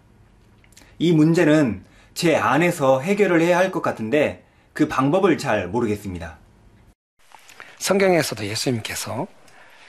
이 1.00 1.14
문제는 1.14 1.84
제 2.14 2.36
안에서 2.36 3.00
해결을 3.00 3.42
해야 3.42 3.58
할 3.58 3.72
것 3.72 3.82
같은데 3.82 4.46
그 4.74 4.88
방법을 4.88 5.38
잘 5.38 5.68
모르겠습니다. 5.68 6.38
성경에서도 7.80 8.46
예수님께서 8.46 9.28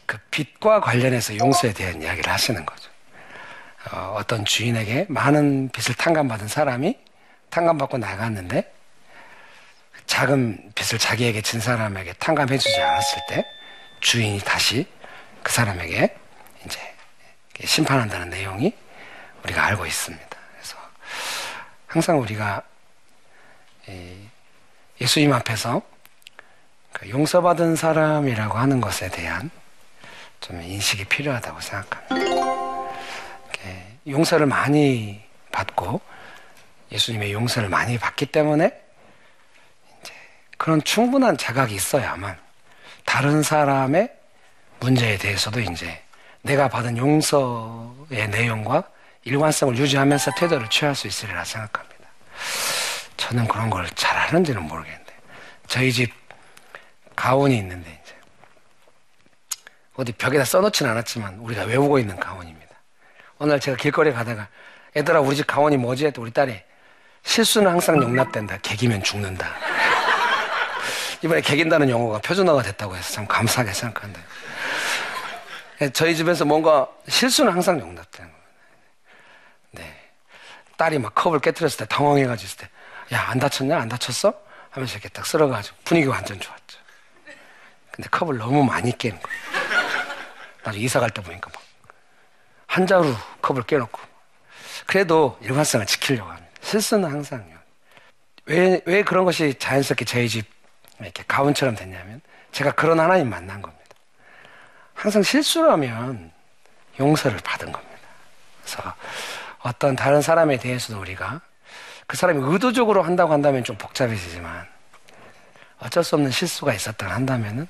그 0.07 0.18
빚과 0.31 0.81
관련해서 0.81 1.37
용서에 1.37 1.72
대한 1.72 2.03
이야기를 2.03 2.33
하시는 2.33 2.64
거죠. 2.64 2.90
어, 3.92 4.20
떤 4.26 4.44
주인에게 4.44 5.07
많은 5.09 5.70
빚을 5.70 5.96
탕감받은 5.96 6.48
사람이 6.48 6.98
탕감받고 7.50 7.98
나갔는데 7.98 8.72
작은 10.07 10.72
빚을 10.74 10.98
자기에게 10.98 11.40
진 11.42 11.61
사람에게 11.61 12.14
탕감해주지 12.14 12.81
않았을 12.81 13.18
때 13.29 13.44
주인이 14.00 14.40
다시 14.40 14.87
그 15.42 15.53
사람에게 15.53 16.16
이제 16.66 16.81
심판한다는 17.64 18.31
내용이 18.31 18.74
우리가 19.44 19.64
알고 19.66 19.87
있습니다. 19.87 20.29
그래서 20.53 20.76
항상 21.87 22.20
우리가 22.20 22.62
예수님 25.00 25.33
앞에서 25.33 25.81
그 25.81 26.00
용서받은 27.09 27.77
사람이라고 27.77 28.59
하는 28.59 28.81
것에 28.81 29.09
대한 29.11 29.51
좀 30.41 30.61
인식이 30.63 31.05
필요하다고 31.07 31.61
생각합니다. 31.61 32.31
용서를 34.07 34.47
많이 34.47 35.21
받고 35.53 36.01
예수님의 36.91 37.33
용서를 37.33 37.69
많이 37.69 37.99
받기 37.99 38.27
때문에 38.27 38.67
이제 40.01 40.13
그런 40.57 40.83
충분한 40.83 41.37
자각이 41.37 41.75
있어야만 41.75 42.37
다른 43.05 43.43
사람의 43.43 44.11
문제에 44.81 45.19
대해서도 45.19 45.61
이제 45.61 46.03
내가 46.43 46.69
받은 46.69 46.97
용서의 46.97 48.29
내용과 48.31 48.85
일관성을 49.25 49.77
유지하면서 49.77 50.33
태도를 50.39 50.71
취할 50.71 50.95
수 50.95 51.07
있으리라 51.07 51.45
생각합니다. 51.45 52.09
저는 53.19 53.47
그런 53.47 53.69
걸 53.69 53.87
잘 53.95 54.19
하는지는 54.19 54.63
모르겠는데 54.63 55.13
저희 55.67 55.93
집 55.93 56.19
가온이 57.20 57.54
있는데 57.59 58.00
이제 58.02 58.14
어디 59.94 60.11
벽에다 60.12 60.46
써놓지는 60.46 60.90
않았지만 60.92 61.35
우리가 61.40 61.64
외우고 61.64 61.98
있는 61.98 62.18
가온입니다. 62.18 62.74
날 63.40 63.61
제가 63.61 63.76
길거리 63.76 64.11
가다가 64.11 64.48
애들아 64.96 65.20
우리 65.20 65.37
집 65.37 65.46
가온이 65.46 65.76
뭐지? 65.76 66.06
했더니 66.06 66.22
우리 66.24 66.30
딸이 66.33 66.59
실수는 67.22 67.70
항상 67.70 68.02
용납된다. 68.02 68.56
개기면 68.62 69.02
죽는다. 69.02 69.54
이번에 71.22 71.42
개긴다는 71.42 71.90
용어가 71.90 72.20
표준어가 72.20 72.62
됐다고 72.62 72.96
해서 72.96 73.12
참 73.12 73.26
감사하게 73.26 73.74
생각한다. 73.74 74.20
저희 75.92 76.16
집에서 76.16 76.46
뭔가 76.46 76.88
실수는 77.06 77.52
항상 77.52 77.78
용납되는 77.78 78.30
거예요. 78.30 78.44
네. 79.72 80.11
딸이 80.78 80.98
막 80.98 81.14
컵을 81.14 81.40
깨뜨렸을 81.40 81.78
때 81.80 81.85
당황해가지고 81.85 82.46
있을 82.46 82.59
때, 82.59 82.68
야, 83.14 83.26
안 83.28 83.38
다쳤냐? 83.38 83.78
안 83.78 83.90
다쳤어? 83.90 84.33
하면서 84.70 84.94
이렇게 84.94 85.09
딱 85.11 85.26
쓸어가지고 85.26 85.76
분위기가 85.85 86.14
완전 86.14 86.40
좋았죠. 86.40 86.60
근데 88.01 88.09
컵을 88.09 88.39
너무 88.39 88.65
많이 88.65 88.97
깨는 88.97 89.21
거예요. 89.21 89.39
나중에 90.65 90.85
이사 90.85 91.01
갈 91.01 91.11
때 91.11 91.21
보니까 91.21 91.51
막, 91.53 91.63
한 92.67 92.87
자루 92.87 93.15
컵을 93.43 93.65
깨놓고. 93.65 94.01
그래도 94.87 95.39
일관성을 95.43 95.85
지키려고 95.85 96.31
합니다. 96.31 96.49
실수는 96.63 97.11
항상요. 97.11 97.59
왜, 98.47 98.81
왜 98.87 99.03
그런 99.03 99.27
것이 99.27 99.55
자연스럽게 99.59 100.07
저희 100.07 100.31
집 100.31 100.47
이렇게 100.99 101.23
가훈처럼 101.29 101.75
됐냐면, 101.75 102.23
제가 102.53 102.73
그런 102.73 102.99
하나님 102.99 103.29
만난 103.29 103.61
겁니다. 103.61 103.85
항상 104.95 105.23
실수라면 105.23 106.33
용서를 106.99 107.39
받은 107.45 107.71
겁니다. 107.71 107.99
그래서 108.63 108.95
어떤 109.61 109.95
다른 109.95 110.23
사람에 110.23 110.59
대해서도 110.59 110.99
우리가 111.01 111.43
그 112.07 112.17
사람이 112.17 112.41
의도적으로 112.43 113.03
한다고 113.03 113.33
한다면 113.35 113.63
좀 113.63 113.77
복잡해지지만 113.77 114.67
어쩔 115.81 116.03
수 116.03 116.15
없는 116.15 116.31
실수가 116.31 116.75
있었다 116.75 117.09
한다면은 117.09 117.67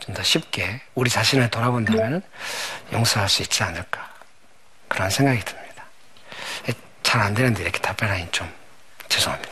좀 0.00 0.14
더 0.14 0.22
쉽게 0.22 0.80
우리 0.94 1.10
자신을 1.10 1.50
돌아본다면은 1.50 2.22
용서할 2.92 3.28
수 3.28 3.42
있지 3.42 3.62
않을까 3.62 4.08
그런 4.88 5.10
생각이 5.10 5.40
듭니다. 5.44 5.84
잘 7.02 7.22
안 7.22 7.32
되는데 7.34 7.62
이렇게 7.62 7.78
답변하니 7.80 8.28
좀 8.32 8.52
죄송합니다. 9.08 9.50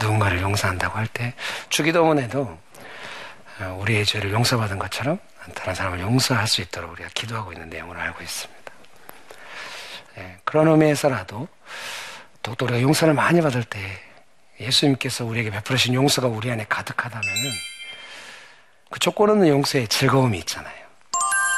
누군가를 0.00 0.40
용서한다고 0.40 0.98
할 0.98 1.06
때 1.06 1.34
주기도문에도 1.68 2.58
어, 3.60 3.78
우리의 3.80 4.04
죄를 4.04 4.32
용서받은 4.32 4.78
것처럼 4.78 5.18
다른 5.54 5.74
사람을 5.74 6.00
용서할 6.00 6.46
수 6.46 6.60
있도록 6.60 6.92
우리가 6.92 7.08
기도하고 7.14 7.52
있는 7.52 7.70
내용을 7.70 7.96
알고 7.96 8.22
있습니다. 8.22 8.72
예, 10.18 10.36
그런 10.44 10.68
의미에서라도 10.68 11.48
또 12.42 12.56
우리가 12.60 12.80
용서를 12.82 13.14
많이 13.14 13.40
받을 13.40 13.62
때 13.64 13.78
예수님께서 14.60 15.24
우리에게 15.24 15.50
베풀으신 15.50 15.94
용서가 15.94 16.26
우리 16.28 16.50
안에 16.50 16.66
가득하다면은 16.68 17.50
그 18.90 18.98
조건 18.98 19.30
없는 19.30 19.48
용서에 19.48 19.86
즐거움이 19.86 20.38
있잖아요. 20.38 20.74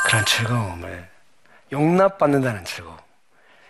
그런 0.06 0.24
즐거움을 0.24 1.08
용납받는다는 1.72 2.64
즐거움. 2.64 2.96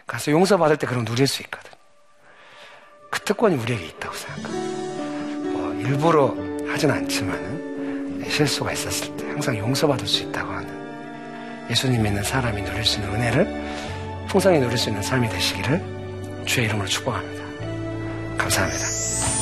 가서 0.07 0.31
용서받을 0.33 0.77
때 0.77 0.87
그런 0.87 1.05
누릴 1.05 1.27
수 1.27 1.43
있거든. 1.43 1.71
그 3.11 3.21
특권이 3.21 3.57
우리에게 3.57 3.87
있다고 3.87 4.15
생각합니다. 4.15 5.51
뭐 5.51 5.75
일부러 5.75 6.35
하진 6.71 6.91
않지만은 6.91 8.25
실수가 8.29 8.73
있었을 8.73 9.17
때 9.17 9.27
항상 9.29 9.57
용서받을 9.57 10.07
수 10.07 10.23
있다고 10.23 10.51
하는 10.53 11.69
예수님 11.71 12.03
믿는 12.03 12.23
사람이 12.23 12.63
누릴 12.63 12.85
수 12.85 13.01
있는 13.01 13.15
은혜를 13.15 14.27
풍성히 14.29 14.59
누릴 14.61 14.79
수 14.79 14.89
있는 14.89 15.03
삶이 15.03 15.29
되시기를 15.29 16.45
주의 16.47 16.67
이름으로 16.67 16.89
축복합니다. 16.89 17.45
감사합니다. 18.39 19.40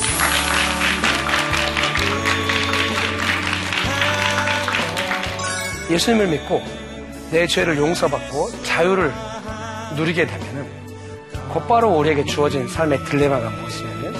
예수님을 5.89 6.27
믿고 6.27 6.61
내 7.31 7.47
죄를 7.47 7.77
용서받고 7.77 8.63
자유를 8.63 9.11
누리게 9.95 10.27
되면은 10.27 10.67
곧바로 11.51 11.89
우리에게 11.89 12.25
주어진 12.25 12.67
삶의 12.67 13.05
딜레마가 13.05 13.49
무엇이냐면 13.49 14.15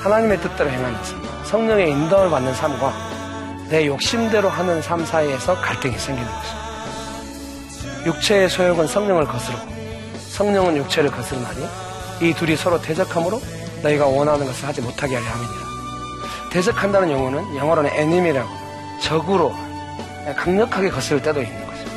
하나님의 0.00 0.40
뜻대로 0.40 0.70
행하는 0.70 1.04
삶, 1.04 1.22
성령의 1.44 1.90
인도를 1.90 2.30
받는 2.30 2.54
삶과 2.54 2.92
내 3.68 3.86
욕심대로 3.86 4.48
하는 4.48 4.80
삶 4.82 5.04
사이에서 5.04 5.54
갈등이 5.60 5.98
생기는 5.98 6.30
것입니다. 6.30 8.06
육체의 8.06 8.48
소욕은 8.48 8.86
성령을 8.86 9.26
거스르고 9.26 9.62
성령은 10.28 10.76
육체를 10.76 11.10
거스르나니 11.10 11.66
이 12.22 12.32
둘이 12.34 12.56
서로 12.56 12.80
대적함으로 12.80 13.40
너희가 13.82 14.06
원하는 14.06 14.46
것을 14.46 14.68
하지 14.68 14.80
못하게 14.80 15.16
하려 15.16 15.28
함이니라. 15.28 15.60
대적한다는 16.50 17.10
용어는 17.10 17.56
영어로는 17.56 17.90
에님이라고 17.94 18.48
적으로 19.00 19.54
강력하게 20.36 20.90
거스를 20.90 21.22
때도 21.22 21.42
있는 21.42 21.66
것입니다. 21.66 21.90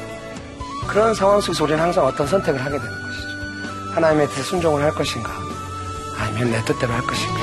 그런 0.87 1.13
상황 1.13 1.41
속에서 1.41 1.63
우리는 1.63 1.81
항상 1.81 2.05
어떤 2.05 2.27
선택을 2.27 2.63
하게 2.63 2.77
되는 2.77 2.91
것이죠. 3.01 3.27
하나님의 3.93 4.27
뜻에 4.29 4.43
순종을 4.43 4.83
할 4.83 4.91
것인가 4.91 5.31
아니면 6.17 6.51
내 6.51 6.63
뜻대로 6.65 6.93
할 6.93 7.01
것인가 7.01 7.42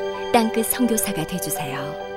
땅끝 0.31 0.65
성교사가 0.67 1.27
되주세요 1.27 2.10